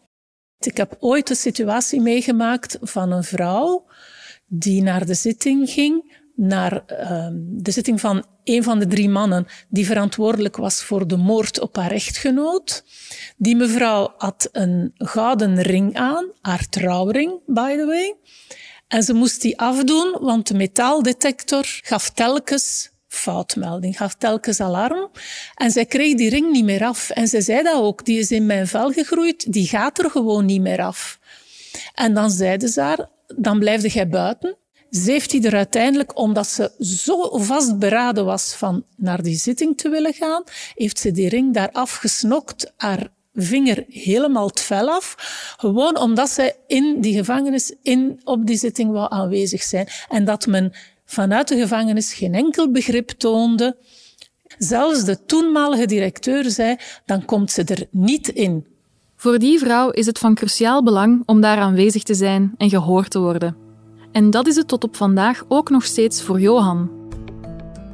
Ik 0.59 0.77
heb 0.77 0.97
ooit 0.99 1.31
een 1.31 1.37
situatie 1.37 2.01
meegemaakt 2.01 2.79
van 2.81 3.13
een 3.13 3.25
vrouw 3.25 3.87
die 4.47 4.83
naar 4.83 5.07
de 5.07 5.15
zitting 5.15 5.71
ging, 5.71 6.23
naar 6.37 6.73
uh, 6.73 7.29
de 7.35 7.71
zitting 7.71 8.01
van 8.01 8.25
een 8.45 8.63
van 8.63 8.79
de 8.79 8.87
drie 8.87 9.09
mannen 9.09 9.47
die 9.69 9.87
verantwoordelijk 9.87 10.57
was 10.57 10.85
voor 10.85 11.07
de 11.07 11.17
moord 11.17 11.61
op 11.61 11.77
haar 11.77 11.91
echtgenoot. 11.91 12.85
Die 13.37 13.57
mevrouw 13.57 14.15
had 14.17 14.49
een 14.53 14.93
gouden 14.95 15.63
ring 15.63 15.97
aan, 15.97 16.33
haar 16.41 16.69
trouwring, 16.69 17.41
by 17.47 17.77
the 17.77 17.87
way. 17.87 18.17
En 18.89 19.03
ze 19.03 19.13
moest 19.13 19.41
die 19.41 19.59
afdoen, 19.59 20.17
want 20.21 20.49
de 20.49 20.55
metaaldetector 20.55 21.81
gaf 21.83 22.11
telkens 22.11 22.91
foutmelding, 23.09 23.97
gaf 23.97 24.15
telkens 24.15 24.61
alarm. 24.61 25.11
En 25.55 25.71
zij 25.71 25.87
kreeg 25.87 26.17
die 26.17 26.31
ring 26.31 26.51
niet 26.51 26.65
meer 26.65 26.85
af. 26.85 27.11
En 27.11 27.29
ze 27.29 27.41
zei 27.41 27.63
dat 27.63 27.75
ook, 27.75 28.05
die 28.05 28.19
is 28.19 28.31
in 28.31 28.47
mijn 28.47 28.67
vel 28.67 28.93
gegroeid, 28.93 29.53
die 29.53 29.67
gaat 29.67 29.99
er 29.99 30.11
gewoon 30.11 30.45
niet 30.45 30.61
meer 30.61 30.83
af. 30.83 31.19
En 31.95 32.15
dan 32.15 32.31
zeiden 32.31 32.69
ze 32.69 32.81
haar, 32.81 33.09
dan 33.37 33.59
blijfde 33.59 33.89
jij 33.89 34.09
buiten. 34.09 34.57
Ze 34.91 35.11
heeft 35.11 35.33
hij 35.33 35.43
er 35.43 35.55
uiteindelijk, 35.55 36.19
omdat 36.19 36.49
ze 36.49 36.73
zo 36.79 37.39
vastberaden 37.39 38.25
was 38.25 38.55
van 38.55 38.85
naar 38.97 39.23
die 39.23 39.37
zitting 39.37 39.77
te 39.77 39.89
willen 39.89 40.13
gaan, 40.13 40.43
heeft 40.75 40.99
ze 40.99 41.11
die 41.11 41.29
ring 41.29 41.55
daar 41.55 41.71
afgesnokt, 41.73 42.73
haar 42.77 43.09
vinger 43.35 43.85
helemaal 43.89 44.47
het 44.47 44.61
vel 44.61 44.89
af. 44.89 45.15
Gewoon 45.59 45.99
omdat 45.99 46.31
zij 46.31 46.57
in 46.67 47.01
die 47.01 47.15
gevangenis, 47.15 47.75
in, 47.83 48.21
op 48.25 48.47
die 48.47 48.57
zitting 48.57 48.91
wou 48.91 49.07
aanwezig 49.11 49.63
zijn. 49.63 49.89
En 50.09 50.25
dat 50.25 50.47
men 50.47 50.73
vanuit 51.05 51.49
de 51.49 51.57
gevangenis 51.57 52.15
geen 52.15 52.35
enkel 52.35 52.71
begrip 52.71 53.09
toonde. 53.09 53.77
Zelfs 54.59 55.05
de 55.05 55.25
toenmalige 55.25 55.87
directeur 55.87 56.51
zei, 56.51 56.77
dan 57.07 57.25
komt 57.25 57.51
ze 57.51 57.65
er 57.65 57.87
niet 57.91 58.29
in. 58.29 58.67
Voor 59.17 59.39
die 59.39 59.59
vrouw 59.59 59.91
is 59.91 60.07
het 60.07 60.19
van 60.19 60.35
cruciaal 60.35 60.83
belang 60.83 61.23
om 61.27 61.41
daar 61.41 61.59
aanwezig 61.59 62.03
te 62.03 62.15
zijn 62.15 62.55
en 62.57 62.69
gehoord 62.69 63.11
te 63.11 63.19
worden. 63.19 63.57
En 64.13 64.31
dat 64.31 64.47
is 64.47 64.57
het 64.57 64.69
tot 64.69 64.85
op 64.85 64.97
vandaag 64.97 65.45
ook 65.49 65.71
nog 65.71 65.85
steeds 65.85 66.23
voor 66.23 66.41
Johan. 66.41 66.91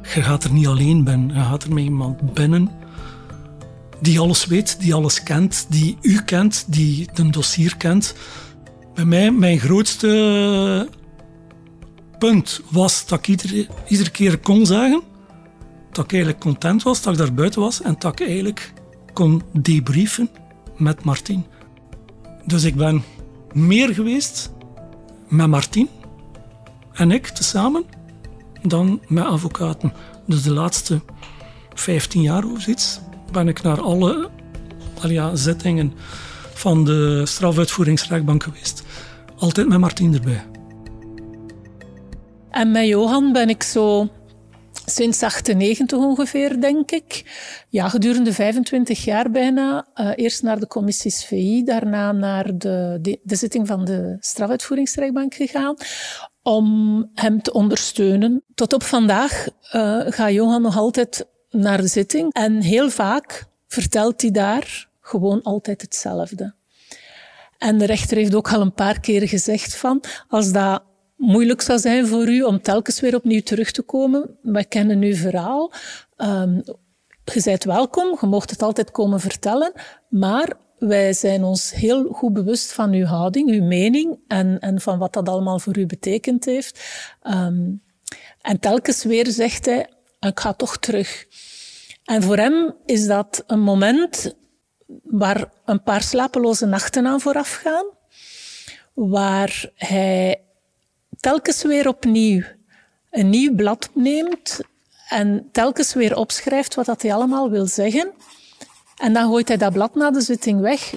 Je 0.01 0.21
gaat 0.21 0.43
er 0.43 0.53
niet 0.53 0.67
alleen 0.67 1.03
binnen, 1.03 1.35
je 1.35 1.41
gaat 1.41 1.63
er 1.63 1.73
met 1.73 1.83
iemand 1.83 2.33
binnen 2.33 2.80
die 4.01 4.19
alles 4.19 4.45
weet, 4.45 4.79
die 4.79 4.93
alles 4.93 5.23
kent, 5.23 5.65
die 5.69 5.97
u 6.01 6.21
kent, 6.21 6.65
die 6.67 7.09
een 7.13 7.31
dossier 7.31 7.77
kent. 7.77 8.15
Bij 8.93 9.05
mij, 9.05 9.31
mijn 9.31 9.59
grootste 9.59 10.89
punt 12.19 12.61
was 12.69 13.05
dat 13.05 13.27
ik 13.27 13.67
iedere, 13.87 14.11
keer 14.11 14.37
kon 14.37 14.65
zeggen 14.65 15.01
dat 15.91 16.03
ik 16.03 16.11
eigenlijk 16.11 16.41
content 16.41 16.83
was 16.83 17.01
dat 17.01 17.13
ik 17.13 17.19
daar 17.19 17.33
buiten 17.33 17.61
was 17.61 17.81
en 17.81 17.95
dat 17.99 18.19
ik 18.19 18.27
eigenlijk 18.27 18.73
kon 19.13 19.41
debriefen 19.51 20.29
met 20.77 21.03
Martin. 21.03 21.45
Dus 22.45 22.63
ik 22.63 22.75
ben 22.75 23.03
meer 23.53 23.93
geweest 23.93 24.51
met 25.27 25.47
Martin 25.47 25.89
en 26.93 27.11
ik 27.11 27.27
tezamen 27.27 27.83
dan 28.61 29.01
met 29.07 29.23
advocaten. 29.23 29.93
Dus 30.25 30.43
de 30.43 30.51
laatste 30.53 31.01
15 31.73 32.21
jaar 32.21 32.45
of 32.45 32.61
zoiets 32.61 32.99
ben 33.31 33.47
ik 33.47 33.61
naar 33.61 33.81
alle 33.81 34.29
ja, 35.07 35.35
zittingen 35.35 35.93
van 36.53 36.85
de 36.85 37.21
strafuitvoeringsrechtbank 37.25 38.43
geweest. 38.43 38.83
Altijd 39.37 39.67
met 39.67 39.79
Martin 39.79 40.13
erbij. 40.13 40.43
En 42.49 42.71
met 42.71 42.87
Johan 42.87 43.31
ben 43.33 43.49
ik 43.49 43.63
zo 43.63 44.09
sinds 44.85 45.23
98 45.23 45.97
ongeveer, 45.97 46.61
denk 46.61 46.91
ik. 46.91 47.23
Ja, 47.69 47.89
gedurende 47.89 48.33
25 48.33 49.03
jaar 49.03 49.31
bijna. 49.31 49.87
Uh, 49.95 50.11
eerst 50.15 50.43
naar 50.43 50.59
de 50.59 50.67
commissies 50.67 51.25
VI, 51.25 51.63
daarna 51.63 52.11
naar 52.11 52.57
de, 52.57 52.97
de, 53.01 53.19
de 53.23 53.35
zitting 53.35 53.67
van 53.67 53.85
de 53.85 54.17
strafuitvoeringsrechtbank 54.19 55.33
gegaan 55.33 55.75
om 56.43 57.09
hem 57.13 57.41
te 57.41 57.53
ondersteunen. 57.53 58.43
Tot 58.55 58.73
op 58.73 58.83
vandaag 58.83 59.47
uh, 59.75 60.01
gaat 60.05 60.31
Johan 60.31 60.61
nog 60.61 60.77
altijd 60.77 61.27
naar 61.51 61.81
de 61.81 61.87
zitting 61.87 62.33
en 62.33 62.61
heel 62.61 62.89
vaak 62.89 63.45
vertelt 63.67 64.21
hij 64.21 64.31
daar 64.31 64.87
gewoon 65.01 65.41
altijd 65.41 65.81
hetzelfde. 65.81 66.53
En 67.57 67.77
de 67.77 67.85
rechter 67.85 68.17
heeft 68.17 68.35
ook 68.35 68.51
al 68.51 68.61
een 68.61 68.73
paar 68.73 68.99
keer 68.99 69.27
gezegd 69.27 69.75
van, 69.75 70.03
als 70.27 70.51
dat 70.51 70.83
moeilijk 71.15 71.61
zou 71.61 71.79
zijn 71.79 72.07
voor 72.07 72.27
u 72.27 72.41
om 72.41 72.61
telkens 72.61 72.99
weer 72.99 73.15
opnieuw 73.15 73.41
terug 73.41 73.71
te 73.71 73.81
komen. 73.81 74.37
We 74.41 74.65
kennen 74.65 75.01
uw 75.01 75.15
verhaal. 75.15 75.71
Um, 76.17 76.63
je 77.25 77.41
bent 77.43 77.63
welkom, 77.63 78.17
je 78.21 78.27
mocht 78.27 78.49
het 78.49 78.61
altijd 78.61 78.91
komen 78.91 79.19
vertellen, 79.19 79.71
maar 80.09 80.53
wij 80.77 81.13
zijn 81.13 81.43
ons 81.43 81.71
heel 81.71 82.03
goed 82.03 82.33
bewust 82.33 82.71
van 82.71 82.93
uw 82.93 83.05
houding, 83.05 83.49
uw 83.49 83.63
mening 83.63 84.19
en, 84.27 84.59
en 84.59 84.81
van 84.81 84.99
wat 84.99 85.13
dat 85.13 85.29
allemaal 85.29 85.59
voor 85.59 85.77
u 85.77 85.85
betekend 85.85 86.45
heeft. 86.45 86.83
Um, 87.23 87.81
en 88.41 88.59
telkens 88.59 89.03
weer 89.03 89.27
zegt 89.27 89.65
hij, 89.65 89.89
ik 90.29 90.39
ga 90.39 90.53
toch 90.53 90.77
terug. 90.77 91.25
En 92.05 92.23
voor 92.23 92.37
hem 92.37 92.75
is 92.85 93.07
dat 93.07 93.43
een 93.47 93.59
moment 93.59 94.35
waar 95.03 95.51
een 95.65 95.83
paar 95.83 96.01
slapeloze 96.01 96.65
nachten 96.65 97.07
aan 97.07 97.21
vooraf 97.21 97.53
gaan, 97.53 97.85
waar 98.93 99.69
hij 99.75 100.41
telkens 101.19 101.63
weer 101.63 101.87
opnieuw 101.87 102.43
een 103.09 103.29
nieuw 103.29 103.55
blad 103.55 103.89
neemt 103.93 104.59
en 105.09 105.49
telkens 105.51 105.93
weer 105.93 106.15
opschrijft 106.15 106.75
wat 106.75 106.85
dat 106.85 107.01
hij 107.01 107.13
allemaal 107.13 107.49
wil 107.49 107.65
zeggen. 107.65 108.11
En 108.97 109.13
dan 109.13 109.27
gooit 109.27 109.47
hij 109.47 109.57
dat 109.57 109.73
blad 109.73 109.95
na 109.95 110.11
de 110.11 110.21
zitting 110.21 110.59
weg. 110.59 110.93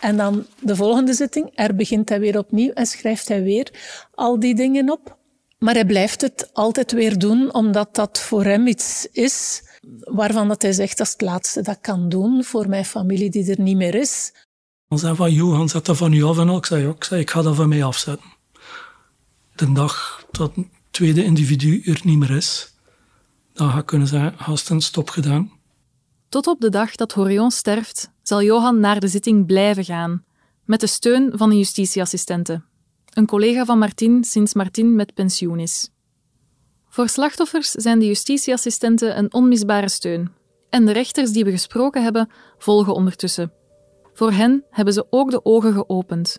En 0.00 0.16
dan 0.16 0.46
de 0.60 0.76
volgende 0.76 1.12
zitting, 1.12 1.50
er 1.54 1.74
begint 1.74 2.08
hij 2.08 2.20
weer 2.20 2.38
opnieuw 2.38 2.72
en 2.72 2.86
schrijft 2.86 3.28
hij 3.28 3.42
weer 3.42 3.70
al 4.14 4.38
die 4.38 4.54
dingen 4.54 4.90
op. 4.90 5.16
Maar 5.62 5.74
hij 5.74 5.86
blijft 5.86 6.20
het 6.20 6.50
altijd 6.52 6.92
weer 6.92 7.18
doen, 7.18 7.54
omdat 7.54 7.94
dat 7.94 8.20
voor 8.20 8.44
hem 8.44 8.66
iets 8.66 9.08
is 9.12 9.62
waarvan 10.00 10.48
dat 10.48 10.62
hij 10.62 10.72
zegt, 10.72 10.98
dat 10.98 11.06
is 11.06 11.12
het 11.12 11.22
laatste 11.22 11.62
dat 11.62 11.76
ik 11.76 11.82
kan 11.82 12.08
doen 12.08 12.44
voor 12.44 12.68
mijn 12.68 12.84
familie 12.84 13.30
die 13.30 13.50
er 13.50 13.60
niet 13.60 13.76
meer 13.76 13.94
is. 13.94 14.32
Dan 14.88 14.98
zei 14.98 15.14
van, 15.14 15.32
Johan, 15.32 15.68
zet 15.68 15.86
dat 15.86 15.96
van 15.96 16.12
u 16.12 16.22
af. 16.22 16.38
En 16.38 16.48
ik 16.48 16.66
zei, 16.66 16.88
ik, 16.88 17.04
zei, 17.04 17.20
ik 17.20 17.30
ga 17.30 17.42
dat 17.42 17.54
van 17.54 17.68
mij 17.68 17.84
afzetten 17.84 18.32
de 19.54 19.72
dag 19.72 20.24
dat 20.30 20.54
het 20.54 20.66
tweede 20.90 21.24
individu 21.24 21.82
er 21.84 22.00
niet 22.04 22.18
meer 22.18 22.30
is, 22.30 22.74
dan 23.52 23.70
ga 23.70 23.78
ik 23.78 23.86
kunnen 23.86 24.08
zeggen, 24.08 24.38
gasten, 24.38 24.80
stop 24.80 25.10
gedaan. 25.10 25.52
Tot 26.28 26.46
op 26.46 26.60
de 26.60 26.70
dag 26.70 26.94
dat 26.94 27.12
Horion 27.12 27.50
sterft, 27.50 28.10
zal 28.22 28.42
Johan 28.42 28.80
naar 28.80 29.00
de 29.00 29.08
zitting 29.08 29.46
blijven 29.46 29.84
gaan, 29.84 30.24
met 30.64 30.80
de 30.80 30.86
steun 30.86 31.32
van 31.34 31.50
een 31.50 31.56
justitieassistente, 31.56 32.62
een 33.12 33.26
collega 33.26 33.64
van 33.64 33.78
Martin 33.78 34.24
sinds 34.24 34.54
Martin 34.54 34.94
met 34.94 35.14
pensioen 35.14 35.58
is. 35.58 35.90
Voor 36.88 37.08
slachtoffers 37.08 37.70
zijn 37.70 37.98
de 37.98 38.06
justitieassistenten 38.06 39.18
een 39.18 39.32
onmisbare 39.32 39.88
steun. 39.88 40.30
En 40.70 40.84
de 40.86 40.92
rechters 40.92 41.30
die 41.30 41.44
we 41.44 41.50
gesproken 41.50 42.02
hebben, 42.02 42.30
volgen 42.58 42.94
ondertussen. 42.94 43.52
Voor 44.12 44.32
hen 44.32 44.64
hebben 44.70 44.94
ze 44.94 45.06
ook 45.10 45.30
de 45.30 45.44
ogen 45.44 45.72
geopend. 45.72 46.38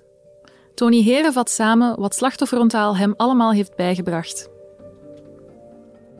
Tony 0.75 1.01
Heren 1.01 1.33
vat 1.33 1.49
samen 1.49 1.99
wat 1.99 2.15
slachtofferontaal 2.15 2.97
hem 2.97 3.13
allemaal 3.17 3.51
heeft 3.51 3.75
bijgebracht. 3.75 4.49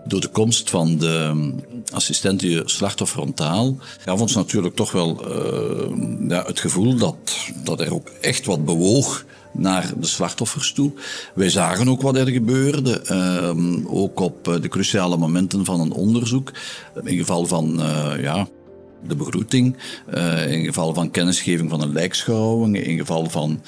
Door 0.06 0.22
de 0.22 0.30
komst 0.30 0.70
van 0.70 0.98
de 0.98 1.54
assistenten 1.94 2.70
slachtofferontaal 2.70 3.76
gaf 3.80 4.22
ons 4.22 4.36
natuurlijk 4.36 4.76
toch 4.76 4.92
wel 4.92 5.28
uh, 5.28 6.30
ja, 6.30 6.44
het 6.46 6.60
gevoel 6.60 6.96
dat, 6.96 7.38
dat 7.64 7.80
er 7.80 7.94
ook 7.94 8.08
echt 8.22 8.46
wat 8.46 8.66
bewoog 8.66 9.26
naar 9.54 9.92
de 10.00 10.08
slachtoffers 10.08 10.72
toe. 10.72 10.92
Wij 11.36 11.50
zagen 11.50 11.90
ook 11.90 12.02
wat 12.02 12.16
er 12.16 12.28
gebeurde, 12.28 13.02
uh, 13.12 13.96
ook 13.96 14.20
op 14.20 14.44
de 14.62 14.68
cruciale 14.68 15.18
momenten 15.18 15.66
van 15.66 15.80
een 15.80 15.92
onderzoek. 15.92 16.52
In 17.04 17.18
geval 17.18 17.46
van 17.46 17.80
uh, 17.80 18.12
ja, 18.22 18.48
de 19.08 19.16
begroeting, 19.16 19.78
uh, 20.14 20.52
in 20.52 20.66
geval 20.66 20.94
van 20.94 21.12
kennisgeving 21.12 21.70
van 21.70 21.82
een 21.82 21.94
lijkschouwing, 21.94 22.78
in 22.78 22.98
geval 22.98 23.30
van 23.30 23.62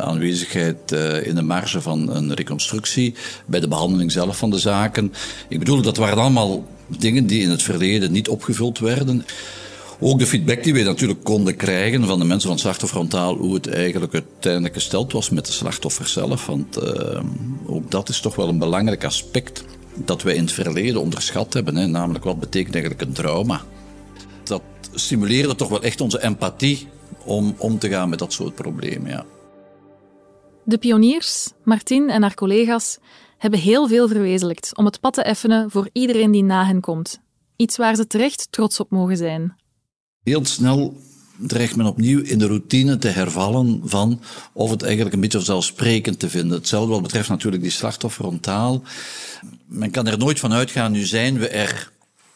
aanwezigheid 0.00 0.92
in 1.22 1.34
de 1.34 1.42
marge 1.42 1.80
van 1.80 2.10
een 2.10 2.34
reconstructie, 2.34 3.14
bij 3.46 3.60
de 3.60 3.68
behandeling 3.68 4.12
zelf 4.12 4.36
van 4.36 4.50
de 4.50 4.58
zaken. 4.58 5.12
Ik 5.48 5.58
bedoel, 5.58 5.82
dat 5.82 5.96
waren 5.96 6.18
allemaal 6.18 6.64
dingen 6.98 7.26
die 7.26 7.42
in 7.42 7.50
het 7.50 7.62
verleden 7.62 8.12
niet 8.12 8.28
opgevuld 8.28 8.78
werden. 8.78 9.24
Ook 10.06 10.18
de 10.18 10.26
feedback 10.26 10.62
die 10.62 10.74
we 10.74 10.82
natuurlijk 10.82 11.24
konden 11.24 11.56
krijgen 11.56 12.04
van 12.04 12.18
de 12.18 12.24
mensen 12.24 12.48
van 12.48 12.58
slachtofferfrontaal, 12.58 13.36
hoe 13.36 13.54
het 13.54 13.68
eigenlijk 13.68 14.14
uiteindelijk 14.14 14.74
gesteld 14.74 15.12
was 15.12 15.30
met 15.30 15.46
de 15.46 15.52
slachtoffer 15.52 16.06
zelf. 16.06 16.46
Want 16.46 16.78
ook 17.66 17.90
dat 17.90 18.08
is 18.08 18.20
toch 18.20 18.36
wel 18.36 18.48
een 18.48 18.58
belangrijk 18.58 19.04
aspect 19.04 19.64
dat 19.94 20.22
wij 20.22 20.34
in 20.34 20.42
het 20.42 20.52
verleden 20.52 21.00
onderschat 21.00 21.52
hebben. 21.52 21.76
Hè? 21.76 21.86
Namelijk, 21.86 22.24
wat 22.24 22.40
betekent 22.40 22.74
eigenlijk 22.74 23.04
een 23.04 23.12
trauma? 23.12 23.60
dat 24.44 24.62
stimuleerde 24.92 25.54
toch 25.54 25.68
wel 25.68 25.82
echt 25.82 26.00
onze 26.00 26.22
empathie 26.22 26.88
om 27.24 27.54
om 27.58 27.78
te 27.78 27.88
gaan 27.88 28.08
met 28.08 28.18
dat 28.18 28.32
soort 28.32 28.54
problemen. 28.54 29.10
Ja. 29.10 29.24
De 30.64 30.78
pioniers, 30.78 31.52
Martin 31.62 32.10
en 32.10 32.22
haar 32.22 32.34
collega's, 32.34 32.98
hebben 33.38 33.60
heel 33.60 33.88
veel 33.88 34.08
verwezenlijkt 34.08 34.76
om 34.76 34.84
het 34.84 35.00
pad 35.00 35.14
te 35.14 35.22
effenen 35.22 35.70
voor 35.70 35.88
iedereen 35.92 36.30
die 36.30 36.44
na 36.44 36.66
hen 36.66 36.80
komt. 36.80 37.20
Iets 37.56 37.76
waar 37.76 37.94
ze 37.94 38.06
terecht 38.06 38.46
trots 38.50 38.80
op 38.80 38.90
mogen 38.90 39.16
zijn. 39.16 39.56
Heel 40.24 40.44
snel 40.44 40.96
dreigt 41.36 41.76
men 41.76 41.86
opnieuw 41.86 42.20
in 42.20 42.38
de 42.38 42.46
routine 42.46 42.98
te 42.98 43.08
hervallen 43.08 43.80
van 43.84 44.20
of 44.52 44.70
het 44.70 44.82
eigenlijk 44.82 45.14
een 45.14 45.20
beetje 45.20 45.40
zelfsprekend 45.40 46.18
te 46.18 46.30
vinden. 46.30 46.58
Hetzelfde 46.58 46.92
wat 46.92 47.02
betreft 47.02 47.28
natuurlijk 47.28 47.62
die 47.62 47.70
slachtofferontaal. 47.70 48.82
Men 49.66 49.90
kan 49.90 50.06
er 50.06 50.18
nooit 50.18 50.38
van 50.38 50.52
uitgaan, 50.52 50.92
nu 50.92 51.04
zijn 51.04 51.38
we 51.38 51.48
er 51.48 51.92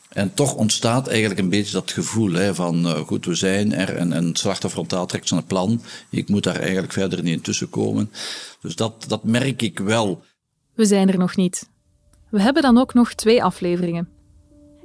en 0.08 0.34
toch 0.34 0.54
ontstaat 0.54 1.08
eigenlijk 1.08 1.40
een 1.40 1.48
beetje 1.48 1.72
dat 1.72 1.90
gevoel 1.90 2.32
hè, 2.32 2.54
van 2.54 2.86
uh, 2.86 2.92
goed, 2.92 3.24
we 3.24 3.34
zijn 3.34 3.72
er 3.72 3.96
en, 3.96 4.12
en 4.12 4.26
het 4.26 4.38
slachtofferfrontaal 4.38 5.06
trekt 5.06 5.28
zijn 5.28 5.44
plan. 5.44 5.82
Ik 6.10 6.28
moet 6.28 6.42
daar 6.42 6.60
eigenlijk 6.60 6.92
verder 6.92 7.22
niet 7.22 7.32
in 7.32 7.40
tussenkomen. 7.40 8.10
Dus 8.60 8.76
dat, 8.76 9.04
dat 9.08 9.24
merk 9.24 9.62
ik 9.62 9.78
wel. 9.78 10.22
We 10.74 10.84
zijn 10.84 11.08
er 11.08 11.18
nog 11.18 11.36
niet. 11.36 11.68
We 12.30 12.40
hebben 12.40 12.62
dan 12.62 12.78
ook 12.78 12.94
nog 12.94 13.14
twee 13.14 13.42
afleveringen. 13.42 14.17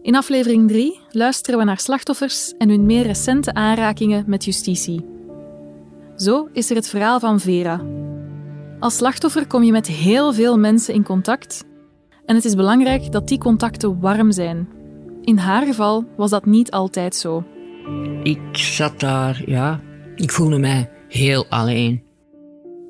In 0.04 0.16
aflevering 0.16 0.68
3 0.68 1.00
luisteren 1.12 1.60
we 1.60 1.66
naar 1.66 1.80
slachtoffers 1.80 2.54
en 2.58 2.70
hun 2.70 2.86
meer 2.86 3.04
recente 3.04 3.54
aanrakingen 3.54 4.24
met 4.28 4.46
justitie. 4.46 5.06
Zo 6.16 6.50
is 6.54 6.70
er 6.70 6.76
het 6.76 6.90
verhaal 6.90 7.20
van 7.20 7.40
Vera. 7.40 7.82
Als 8.80 8.96
slachtoffer 8.96 9.48
kom 9.48 9.64
je 9.64 9.72
met 9.72 9.88
heel 9.88 10.34
veel 10.34 10.58
mensen 10.58 10.94
in 10.94 11.04
contact 11.04 11.64
en 12.26 12.36
het 12.36 12.46
is 12.46 12.56
belangrijk 12.56 13.12
dat 13.12 13.28
die 13.28 13.38
contacten 13.38 14.00
warm 14.00 14.32
zijn, 14.32 14.68
in 15.22 15.38
haar 15.38 15.66
geval 15.66 16.06
was 16.18 16.30
dat 16.30 16.46
niet 16.46 16.72
altijd 16.72 17.16
zo. 17.16 17.44
Ik 18.24 18.58
zat 18.58 19.00
daar, 19.00 19.44
ja. 19.46 19.82
Ik 20.16 20.32
voelde 20.32 20.58
mij 20.58 20.90
heel 21.08 21.46
alleen. 21.50 22.04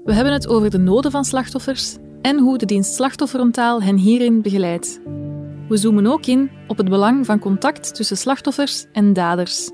We 0.03 0.13
hebben 0.13 0.33
het 0.33 0.47
over 0.47 0.69
de 0.69 0.77
noden 0.77 1.11
van 1.11 1.25
slachtoffers 1.25 1.97
en 2.21 2.39
hoe 2.39 2.57
de 2.57 2.65
dienst 2.65 2.93
Slachtofferentaal 2.93 3.81
hen 3.81 3.97
hierin 3.97 4.41
begeleidt. 4.41 5.01
We 5.73 5.79
zoomen 5.79 6.07
ook 6.07 6.25
in 6.25 6.49
op 6.67 6.77
het 6.77 6.89
belang 6.89 7.25
van 7.25 7.39
contact 7.39 7.95
tussen 7.95 8.17
slachtoffers 8.17 8.85
en 8.91 9.13
daders. 9.13 9.69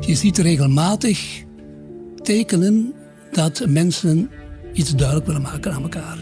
Je 0.00 0.14
ziet 0.14 0.38
regelmatig 0.38 1.44
tekenen 2.22 2.94
dat 3.32 3.64
mensen 3.68 4.30
iets 4.72 4.94
duidelijk 4.96 5.26
willen 5.26 5.42
maken 5.42 5.72
aan 5.72 5.82
elkaar. 5.82 6.18